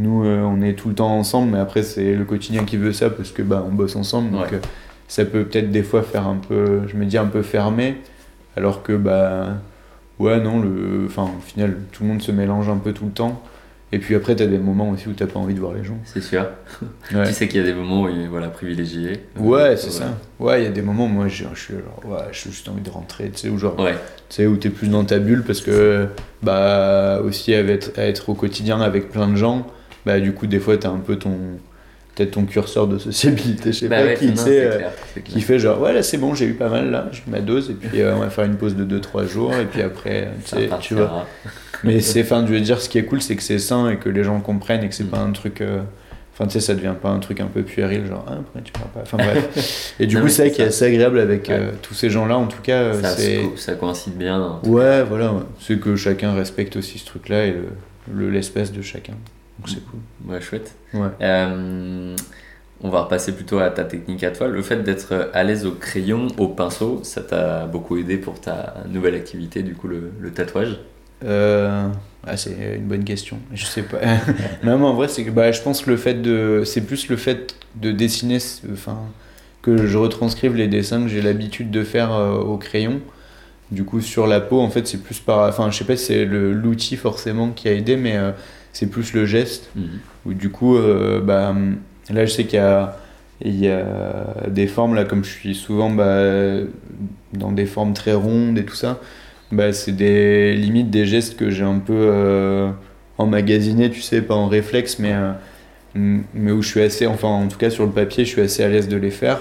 [0.00, 3.10] nous, on est tout le temps ensemble, mais après, c'est le quotidien qui veut ça
[3.10, 4.30] parce que bah, on bosse ensemble.
[4.30, 4.60] Donc, Ouais.
[5.08, 6.82] ça peut peut-être des fois faire un peu.
[6.86, 7.96] Je me dis un peu fermé.
[8.56, 9.54] Alors que, bah.
[10.20, 13.10] Ouais, non, le, enfin, au final, tout le monde se mélange un peu tout le
[13.10, 13.42] temps.
[13.90, 15.96] Et puis après, t'as des moments aussi où t'as pas envie de voir les gens.
[16.04, 16.46] C'est sûr.
[17.14, 19.24] Ouais, Tu sais qu'il y a des moments où il est voilà, privilégié.
[19.38, 20.18] ouais c'est Euh, ça.
[20.38, 22.90] Ouais, il y a des moments, moi, je, suis genre, ouais, j'ai juste envie de
[22.90, 23.78] rentrer, tu sais, ou genre.
[23.80, 23.94] Ouais,
[24.28, 26.06] tu sais, où t'es plus dans ta bulle parce que,
[26.42, 29.66] bah, aussi à être, à être au quotidien avec plein de gens,
[30.04, 31.36] bah, du coup, des fois, t'as un peu ton,
[32.14, 34.76] peut-être ton curseur de sociabilité, je sais bah pas, ouais, qui, non, tu c'est euh,
[34.76, 37.22] clair, c'est qui fait genre, ouais, là, c'est bon, j'ai eu pas mal, là, j'ai
[37.26, 39.80] ma dose, et puis euh, on va faire une pause de 2-3 jours, et puis
[39.80, 41.26] après, tu tu vois.
[41.84, 43.96] Mais c'est, enfin, je veux dire, ce qui est cool, c'est que c'est sain et
[43.96, 45.60] que les gens comprennent et que c'est pas un truc.
[45.60, 45.80] euh,
[46.34, 48.70] Enfin, tu sais, ça devient pas un truc un peu puéril, genre, ah, pourquoi tu
[48.70, 49.00] parles pas?
[49.02, 49.94] Enfin, bref.
[49.98, 51.54] Et du Non, coup, c'est ça c'est qui est assez agréable avec Ouais.
[51.58, 52.80] euh, tous ces gens-là, en tout cas.
[52.80, 53.42] euh, Ça, c'est...
[53.42, 54.40] se- ça coïncide bien.
[54.40, 54.60] hein.
[54.64, 55.42] Ouais, voilà, ouais.
[55.58, 57.64] c'est que chacun respecte aussi ce truc-là et le,
[58.14, 59.14] le- l'espace de chacun.
[59.58, 59.98] Donc c'est cool.
[60.32, 60.76] Ouais, chouette.
[60.94, 61.08] Ouais.
[61.22, 62.14] Euh,
[62.82, 64.46] on va repasser plutôt à ta technique à toi.
[64.46, 68.74] Le fait d'être à l'aise au crayon, au pinceau, ça t'a beaucoup aidé pour ta
[68.88, 70.78] nouvelle activité, du coup, le, le tatouage?
[71.24, 71.88] Euh,
[72.26, 73.38] ah, c'est une bonne question.
[73.52, 73.98] Je sais pas.
[74.62, 76.62] non, mais en vrai, c'est que bah, je pense que le fait de.
[76.64, 78.38] C'est plus le fait de dessiner.
[78.72, 78.98] Enfin,
[79.62, 83.00] que je retranscrive les dessins que j'ai l'habitude de faire euh, au crayon.
[83.70, 85.48] Du coup, sur la peau, en fait, c'est plus par.
[85.48, 88.32] Enfin, je sais pas si c'est le- l'outil forcément qui a aidé, mais euh,
[88.72, 89.70] c'est plus le geste.
[90.26, 91.54] Où du coup, euh, bah,
[92.10, 92.98] là, je sais qu'il y a,
[93.44, 93.84] il y a
[94.48, 96.22] des formes, là, comme je suis souvent bah,
[97.32, 99.00] dans des formes très rondes et tout ça,
[99.52, 102.70] bah, c'est des limites des gestes que j'ai un peu euh,
[103.18, 105.32] emmagasinés, tu sais, pas en réflexe, mais, euh,
[106.34, 108.62] mais où je suis assez, enfin, en tout cas, sur le papier, je suis assez
[108.62, 109.40] à l'aise de les faire.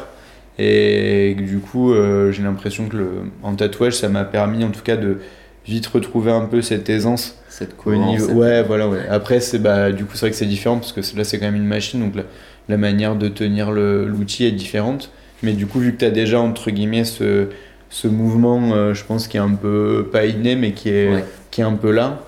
[0.60, 3.10] Et du coup, euh, j'ai l'impression que le,
[3.43, 5.20] en tatouage, ça m'a permis, en tout cas, de
[5.68, 8.22] vite retrouver un peu cette aisance Cette cohérence.
[8.22, 9.05] cette- Ouais, voilà, ouais.
[9.10, 11.45] Après, c'est bah, du coup, c'est vrai que c'est différent parce que là, c'est quand
[11.45, 12.24] même une machine, donc la,
[12.70, 15.12] la manière de tenir l'outil est différente.
[15.43, 17.49] Mais du coup, vu que tu as déjà, entre guillemets, ce,
[17.89, 21.23] ce mouvement, euh, je pense, qui est un peu, pas inné, mais qui est, Ouais.
[21.51, 22.19] qui est un peu là,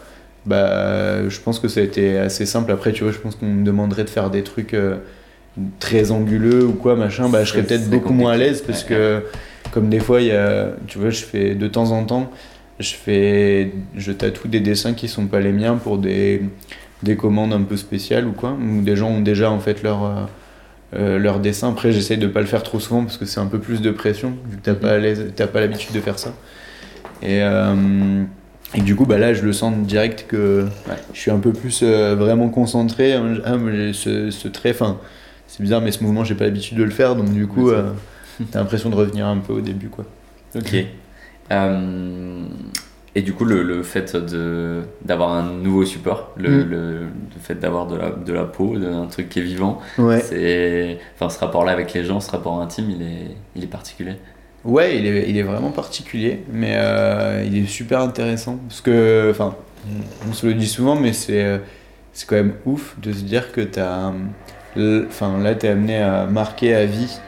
[0.45, 2.71] bah, je pense que ça a été assez simple.
[2.71, 4.95] Après, tu vois, je pense qu'on me demanderait de faire des trucs euh,
[5.79, 9.21] très anguleux ou quoi, machin, bah, je serais peut-être beaucoup moins à l'aise parce que,
[9.71, 12.31] comme des fois, y a, tu vois, je fais de temps en temps,
[12.79, 16.41] je fais je tatoue des dessins qui sont pas les miens pour des,
[17.03, 18.51] des commandes un peu spéciales ou quoi.
[18.59, 20.29] Où des gens ont déjà en fait leur
[20.95, 23.45] euh, leur dessin après j'essaye de pas le faire trop souvent parce que c'est un
[23.45, 26.33] peu plus de pression vu que t'as pas l'aise- t'as pas l'habitude de faire ça.
[27.21, 28.23] Et euh,
[28.75, 30.95] et du coup bah là je le sens direct que Ouais.
[31.13, 33.13] je suis un peu plus euh, vraiment concentré.
[33.45, 34.97] Ah, mais j'ai ce, ce trait enfin
[35.47, 37.71] c'est bizarre mais ce mouvement j'ai pas l'habitude de le faire donc du coup
[38.51, 40.05] t'as l'impression de revenir un peu au début quoi.
[40.55, 40.75] Ok.
[43.15, 46.69] Et du coup, le, le fait de, d'avoir un nouveau support, le, Mm.
[46.69, 50.19] le, le fait d'avoir de la, de la peau, d'un truc qui est vivant, ouais
[50.19, 54.15] c'est, enfin, ce rapport-là avec les gens, ce rapport intime, il est, il est particulier.
[54.63, 58.57] Ouais, il est, il est vraiment particulier, mais euh, il est super intéressant.
[58.67, 59.55] Parce que, enfin,
[60.29, 61.57] on se le dit souvent, mais c'est euh,
[62.13, 64.11] c'est quand même ouf de se dire que t'as.
[64.77, 67.19] Enfin, là, t'es amené à marquer à vie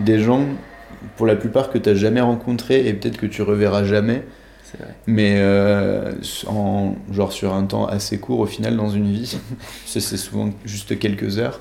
[0.00, 0.44] des gens,
[1.16, 4.24] pour la plupart, que t'as jamais rencontrés et peut-être que tu reverras jamais,
[4.76, 4.94] vrai.
[5.06, 6.12] mais euh,
[6.46, 9.38] en, genre sur un temps assez court au final dans une vie.
[9.86, 11.60] c'est souvent juste quelques heures.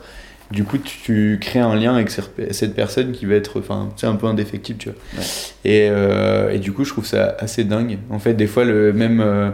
[0.52, 4.16] Du coup, tu, crées un lien avec cette personne qui va être, enfin, c'est un
[4.16, 4.98] peu indéfectible, tu vois.
[5.18, 5.26] Ouais.
[5.66, 7.98] Et, euh, et du coup, je trouve ça assez dingue.
[8.10, 9.50] En fait, des fois, le même euh,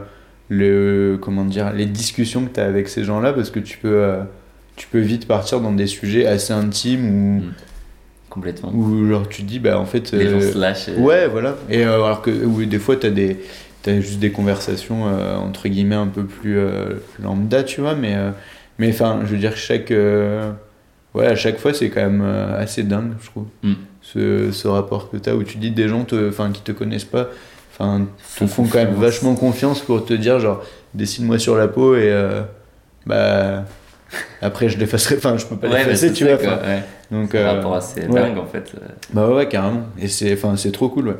[0.49, 4.18] le comment dire, les discussions que tu as avec ces gens-là, parce que tu peux,
[4.76, 7.54] tu peux vite partir dans des sujets assez intimes Mm.
[8.34, 8.71] Complètement.
[8.73, 10.89] où genre tu te dis, bah en fait, Les gens euh, se lâchent.
[10.89, 11.55] et- Ouais, voilà.
[11.69, 13.38] Et euh, alors que où des fois, des,
[13.84, 18.15] t'as juste des conversations euh, entre guillemets un peu plus euh, lambda, tu vois, mais,
[18.15, 18.31] euh,
[18.79, 20.51] mais enfin, je veux dire, chaque, euh,
[21.13, 23.45] ouais, à chaque fois, c'est quand même euh, assez dingue, je trouve.
[23.61, 23.73] Mm.
[24.01, 27.29] Ce, ce rapport que t'as où tu dis des gens te, qui te connaissent pas,
[27.71, 28.07] enfin,
[28.39, 30.63] te Font quand même vachement confiance pour te dire, genre,
[30.95, 32.41] dessine-moi sur la peau et euh,
[33.05, 33.63] bah.
[34.41, 36.34] Après, je l'effacerai, enfin, je peux pas Ouais, l'effacer, tu vois.
[36.36, 36.84] ouais.
[37.11, 38.22] donc, euh, rapport assez ouais.
[38.22, 38.72] dingue en fait.
[38.76, 38.88] euh.
[39.14, 39.84] bah ouais, carrément.
[39.99, 41.16] Et c'est, enfin, c'est trop cool, ouais.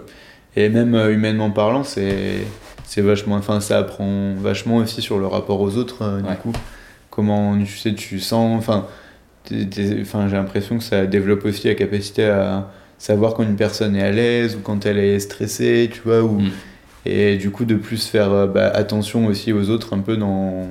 [0.56, 2.39] Et même euh, humainement parlant, c'est,
[2.86, 6.54] c'est vachement, enfin, ça apprend vachement aussi sur le rapport aux autres, euh, du coup.
[7.10, 8.86] Comment, tu sais, tu sens, enfin,
[9.50, 14.12] j'ai l'impression que ça développe aussi la capacité à savoir quand une personne est à
[14.12, 16.50] l'aise ou quand elle est stressée, tu vois, ou, Mm.
[17.06, 20.68] et du coup de plus faire bah, attention aussi aux autres un peu dans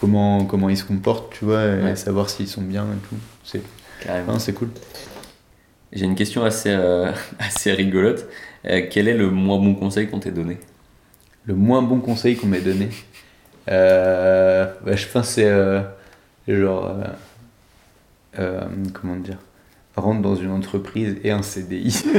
[0.00, 1.96] comment, comment ils se comportent, tu vois, et Ouais.
[1.96, 3.16] savoir s'ils sont bien et tout.
[3.44, 3.62] C'est,
[4.02, 4.30] Carrément.
[4.30, 4.70] enfin, c'est cool.
[5.92, 8.26] J'ai une question assez, euh, assez rigolote.
[8.68, 10.58] Euh, quel est le moins bon conseil qu'on t'ait donné?
[11.46, 12.88] Le moins bon conseil qu'on m'ait donné,
[13.70, 15.50] euh, bah, je pense c'est
[16.48, 16.94] genre,
[18.92, 19.38] comment dire,
[19.96, 22.02] rentre dans une entreprise et un CDI.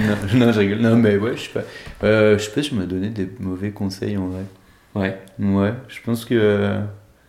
[0.00, 0.16] non,
[0.46, 0.78] non, je rigole.
[0.78, 1.62] Non, mais ouais, je sais pas.
[2.02, 4.42] Je sais pas si on m'a donné des mauvais conseils en vrai.
[4.98, 5.18] Ouais.
[5.38, 6.34] Ouais, je pense que.
[6.34, 6.80] euh,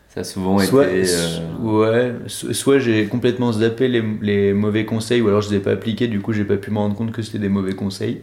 [0.10, 1.08] Ça a souvent soit, été.
[1.08, 5.58] euh, ouais, so- soit j'ai complètement zappé les, les mauvais conseils, ou alors je les
[5.58, 7.74] ai pas appliqués, du coup j'ai pas pu me rendre compte que c'était des mauvais
[7.74, 8.22] conseils.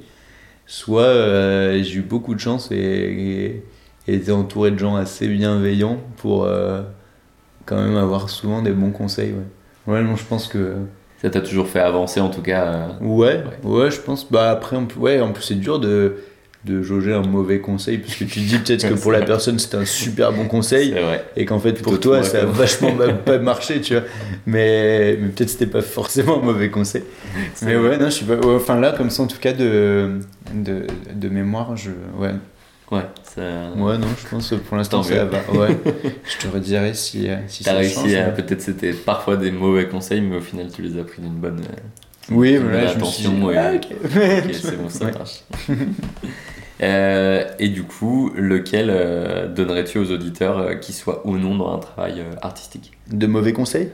[0.66, 3.62] Soit euh, j'ai eu beaucoup de chance et,
[4.08, 6.82] et, été entouré de gens assez bienveillants pour euh,
[7.66, 9.32] quand même avoir souvent des bons conseils.
[9.86, 10.74] Ouais, ouais non, je pense que.
[11.22, 12.96] Ça t'a toujours fait avancer en tout cas.
[13.00, 14.30] Ouais, ouais, je pense.
[14.30, 16.16] Bah après, on ouais, en plus c'est dur de,
[16.66, 19.76] de jauger un mauvais conseil, parce que tu dis peut-être que pour la personne c'était
[19.76, 20.94] un super bon conseil.
[20.94, 21.40] C'est.
[21.40, 22.92] Et qu'en fait, pour toi, ça a vachement
[23.24, 24.02] pas- marché, tu vois.
[24.46, 27.04] Mais, mais peut-être c'était pas forcément un mauvais conseil.
[27.54, 28.34] C'est Mais ouais, non, je suis pas.
[28.36, 30.18] ouais, Enfin, là, comme ça, en tout cas, de,
[30.52, 31.90] de, de mémoire, je.
[32.18, 32.32] Ouais.
[32.92, 33.42] Ouais, ça.
[33.76, 35.38] Ouais, non, je pense que pour l'instant, Tant ça va.
[35.58, 35.76] Ouais.
[36.24, 38.26] je te redirai si, euh, si T'as ça réussi change, à.
[38.26, 41.34] mais- Peut-être c'était parfois des mauvais conseils, mais au final tu les as pris d'une
[41.34, 41.60] bonne.
[42.30, 43.30] Oui, voilà, je me suis attention.
[43.48, 44.52] dit, et- ah, ok.
[44.52, 45.12] C'est bon, ça Ouais.
[45.12, 45.40] marche.
[46.82, 51.74] Euh, et du coup, lequel euh, donnerais-tu aux auditeurs euh, qui soient ou non dans
[51.74, 52.92] un travail artistique?
[53.10, 53.88] De mauvais conseils?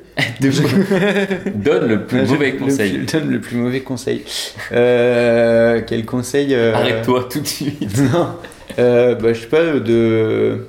[1.54, 2.98] Donne le plus mauvais le conseil.
[2.98, 4.24] plus- donne le plus mauvais conseil.
[4.72, 7.98] Euh, quel conseil euh, Arrête-toi tout de suite.
[8.12, 8.30] Non,
[8.80, 10.66] euh, bah, je sais pas, de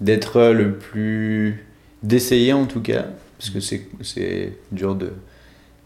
[0.00, 1.64] d'être le plus.
[2.02, 3.06] d'essayer en tout cas,
[3.38, 5.12] parce que c'est c'est dur de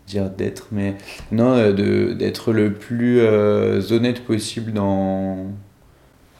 [0.06, 0.94] dire d'être, mais
[1.32, 5.46] non, euh, d'être le plus euh, honnête possible dans,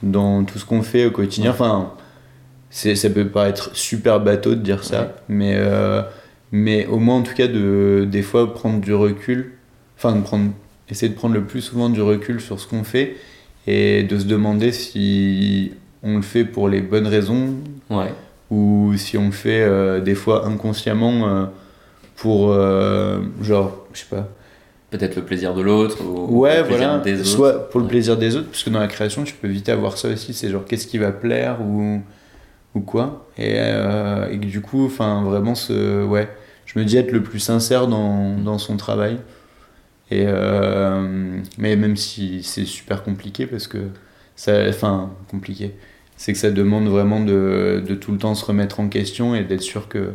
[0.03, 1.51] dans tout ce qu'on fait au quotidien.
[1.51, 1.91] Enfin,
[2.69, 5.07] ça peut paraître super bateau de dire ça, Ouais.
[5.29, 6.01] mais, euh,
[6.51, 9.53] mais au moins en tout cas de des fois prendre du recul,
[9.97, 10.51] enfin de prendre,
[10.89, 13.15] essayer de prendre le plus souvent du recul sur ce qu'on fait
[13.67, 17.49] et de se demander si on le fait pour les bonnes raisons
[17.89, 18.13] Ouais.
[18.49, 21.47] ou si on le fait euh, des fois inconsciemment
[22.17, 24.29] pour euh, genre je sais pas.
[24.91, 27.03] Peut-être le plaisir de l'autre ou ouais le plaisir voilà.
[27.03, 27.29] des autres.
[27.29, 29.97] soit pour le plaisir des autres parce que dans la création tu peux vite avoir
[29.97, 32.01] ça aussi c'est genre qu'est-ce qui va plaire ou
[32.75, 33.27] ou quoi.
[33.37, 36.29] Et, euh, et que du coup enfin vraiment ce ouais
[36.65, 39.19] je me dis être le plus sincère dans, dans son travail.
[40.11, 43.79] Et euh, mais même si c'est super compliqué parce que
[44.35, 45.75] ça enfin compliqué
[46.17, 49.43] c'est que ça demande vraiment de, de tout le temps se remettre en question et
[49.43, 50.13] d'être sûr que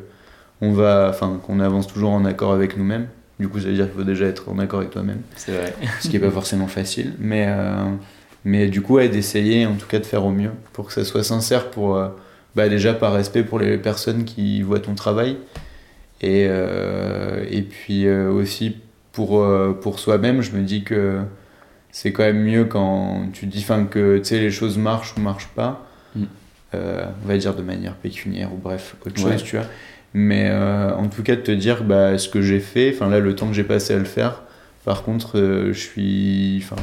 [0.63, 3.09] on va enfin qu'on avance toujours en accord avec nous-mêmes
[3.41, 5.75] du coup ça veut dire qu'il faut déjà être en accord avec toi-même C'est vrai.
[6.01, 7.85] ce qui est pas forcément facile mais euh,
[8.45, 11.05] mais du coup ouais, d'essayer en tout cas de faire au mieux pour que ça
[11.05, 12.09] soit sincère pour euh,
[12.57, 15.37] bah déjà par respect pour les personnes qui voient ton travail
[16.21, 18.77] et euh, et puis aussi
[19.13, 19.45] pour
[19.81, 21.21] pour soi-même je me dis que
[21.91, 25.87] c'est quand même mieux quand tu dis enfin que les choses marchent ou marchent pas
[26.15, 26.25] Mm.
[26.75, 29.33] on va dire de manière pécuniaire ou bref autre Ouais.
[29.33, 29.65] chose tu vois
[30.15, 33.19] mais euh, en tout cas de te dire bah ce que j'ai fait enfin là
[33.21, 34.43] le temps que j'ai passé à le faire
[34.85, 36.77] par contre euh, je suis enfin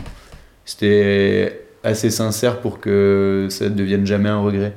[0.66, 4.74] c'était assez sincère pour que ça ne devienne jamais un regret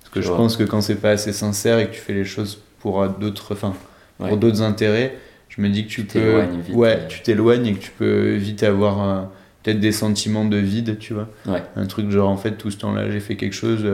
[0.00, 2.24] parce que Je pense que quand c'est pas assez sincère et que tu fais les
[2.24, 3.74] choses pour euh, d'autres enfin
[4.20, 4.30] Ouais.
[4.30, 5.14] pour d'autres intérêts
[5.48, 8.34] je me dis que tu, Tu peux vite, ouais tu t'éloignes et que tu peux
[8.34, 9.22] vite avoir euh,
[9.62, 11.62] peut-être des sentiments de vide tu vois Ouais.
[11.76, 13.86] un truc genre en fait tout ce temps-là j'ai fait quelque chose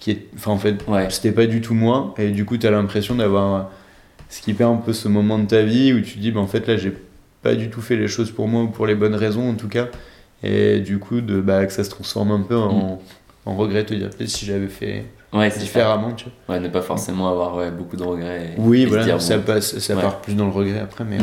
[0.00, 1.08] qui est enfin en fait Ouais.
[1.10, 2.14] c'était pas du tout moi.
[2.18, 3.70] Et du coup tu as l'impression d'avoir
[4.28, 6.66] skippé un peu ce moment de ta vie où tu te dis bah en fait
[6.66, 6.92] là j'ai
[7.42, 9.68] pas du tout fait les choses pour moi ou pour les bonnes raisons en tout
[9.68, 9.88] cas.
[10.42, 13.00] Et du coup de bah que ça se transforme un peu en,
[13.46, 16.56] en regret te dire peut-être si j'avais fait Ouais, différemment, tu vois.
[16.56, 18.46] Ouais, ne pas forcément avoir ouais, beaucoup de regrets.
[18.46, 20.02] et- Oui, et voilà, dire, ça, bon, passe, ça Ouais.
[20.02, 21.18] part plus dans le regret après, mais,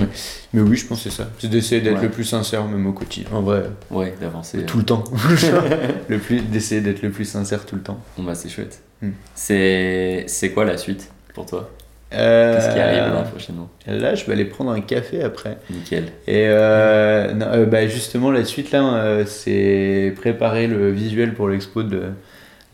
[0.54, 1.28] mais oui, je pense que c'est ça.
[1.40, 3.30] C'est d'essayer d'être le plus sincère, même au quotidien.
[3.34, 4.64] En vrai, Ouais, d'avancer.
[4.64, 5.04] tout le temps.
[6.08, 8.00] le plus, d'essayer d'être le plus sincère tout le temps.
[8.18, 8.82] Bon, bah, c'est chouette.
[9.02, 9.10] Mm.
[9.36, 11.70] C'est c'est quoi la suite pour toi?
[12.14, 13.70] Euh, Qu'est-ce qui arrive là prochainement?
[13.86, 15.58] Là, je vais aller prendre un café après.
[15.70, 16.06] Nickel.
[16.26, 21.50] Et euh, non, euh, bah, justement, la suite, là, euh, c'est préparer le visuel pour
[21.50, 22.04] l'expo de,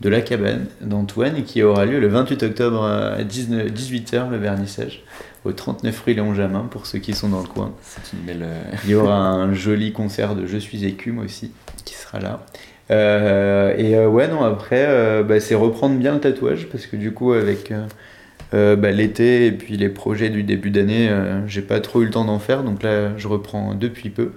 [0.00, 5.02] de la cabane d'Antoine qui aura lieu le 28 octobre à 19 18h, le vernissage,
[5.44, 7.72] au 39 rue Léon Jamin, pour ceux qui sont dans le coin.
[8.12, 8.42] Belle.
[8.42, 11.52] euh, Il y aura un joli concert de Je suis écume aussi,
[11.84, 12.44] qui sera là.
[12.90, 16.96] Euh, et euh, ouais, non, après, euh, bah, c'est reprendre bien le tatouage, parce que
[16.96, 17.72] du coup, avec
[18.52, 21.10] bah, l'été et puis les projets du début d'année,
[21.46, 24.32] j'ai pas trop eu le temps d'en faire, donc là, je reprends depuis peu.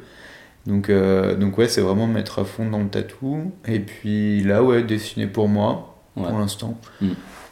[0.68, 3.52] Donc, euh, donc ouais, c'est vraiment me mettre à fond dans le tatou.
[3.68, 6.28] Et puis là, ouais, dessiner pour moi, Ouais.
[6.30, 6.78] pour l'instant.
[7.02, 7.08] Mm.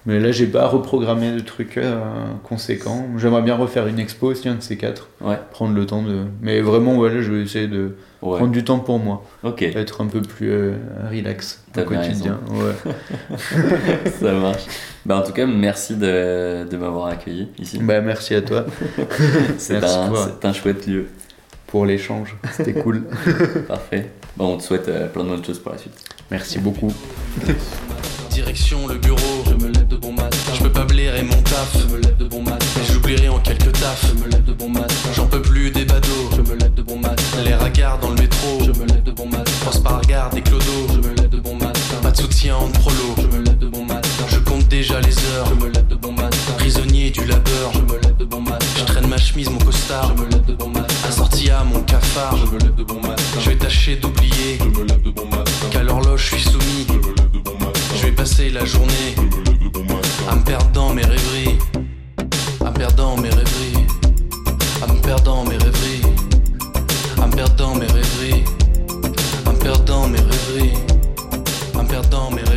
[0.08, 2.00] Mais là, j'ai pas reprogrammé de trucs euh,
[2.44, 3.06] conséquents.
[3.18, 5.10] J'aimerais bien refaire une expo aussi, un de ces quatre.
[5.22, 5.38] Ouais.
[5.52, 6.26] Prendre le temps de.
[6.42, 8.38] Mais vraiment, voilà, je vais essayer de Ouais.
[8.38, 10.74] prendre du temps pour moi, Ok, être un peu plus euh,
[11.12, 12.40] relax T'as au quotidien.
[12.52, 12.92] Ouais.
[14.20, 14.64] ça marche.
[15.06, 17.78] Bah, en tout cas, merci de, de m'avoir accueilli ici.
[17.80, 18.66] bah, merci à toi
[19.58, 20.28] C'est merci un, toi.
[20.42, 21.08] c'est un chouette lieu.
[21.76, 23.04] Pour l'échange, c'était cool.
[23.68, 24.10] Parfait.
[24.38, 25.92] Bon, on te souhaite euh, plein de bonnes choses pour la suite.
[26.32, 26.90] Merci beaucoup.
[28.30, 30.38] Direction le bureau, je me lève de bon matin.
[30.54, 32.66] Je peux pas blairer mon taf, je me lève de bon matin.
[32.78, 34.94] Mais j'oublierai en quelques tafs, je me lève de bon matin.
[35.16, 37.22] J'en peux plus des badauds, je me lève de bon matin.
[37.44, 39.52] Les ragards dans le métro, je me lève de bon matin.
[39.66, 41.98] Pense par regard des clodos, je me lève de bon matin.
[42.02, 43.85] Pas de soutien en prolo, je me lève de bon matin.
[44.66, 46.38] Compte déjà les heures, je me lève de bon matin.
[46.58, 48.66] Prisonnier du labeur, je me lève de bon matin.
[48.78, 50.94] Je traîne ma chemise, mon costard, je me lève de bon matin.
[51.08, 53.24] Assorti à mon cafard, je me lève de bon matin.
[53.40, 55.52] Je vais tâcher d'oublier, je me lève de bon matin.
[55.72, 57.80] Qu'à l'horloge, je suis soumis, je me lève de bon matin.
[57.96, 59.16] Je vais passer la journée
[60.30, 61.58] à me perdre dans mes rêveries,
[62.62, 63.86] à me perdre dans mes rêveries,
[64.84, 66.02] à me perdre dans mes rêveries,
[67.22, 68.44] à me perdre dans mes rêveries,
[69.46, 70.18] à me perdre dans mes
[72.42, 72.55] rêveries.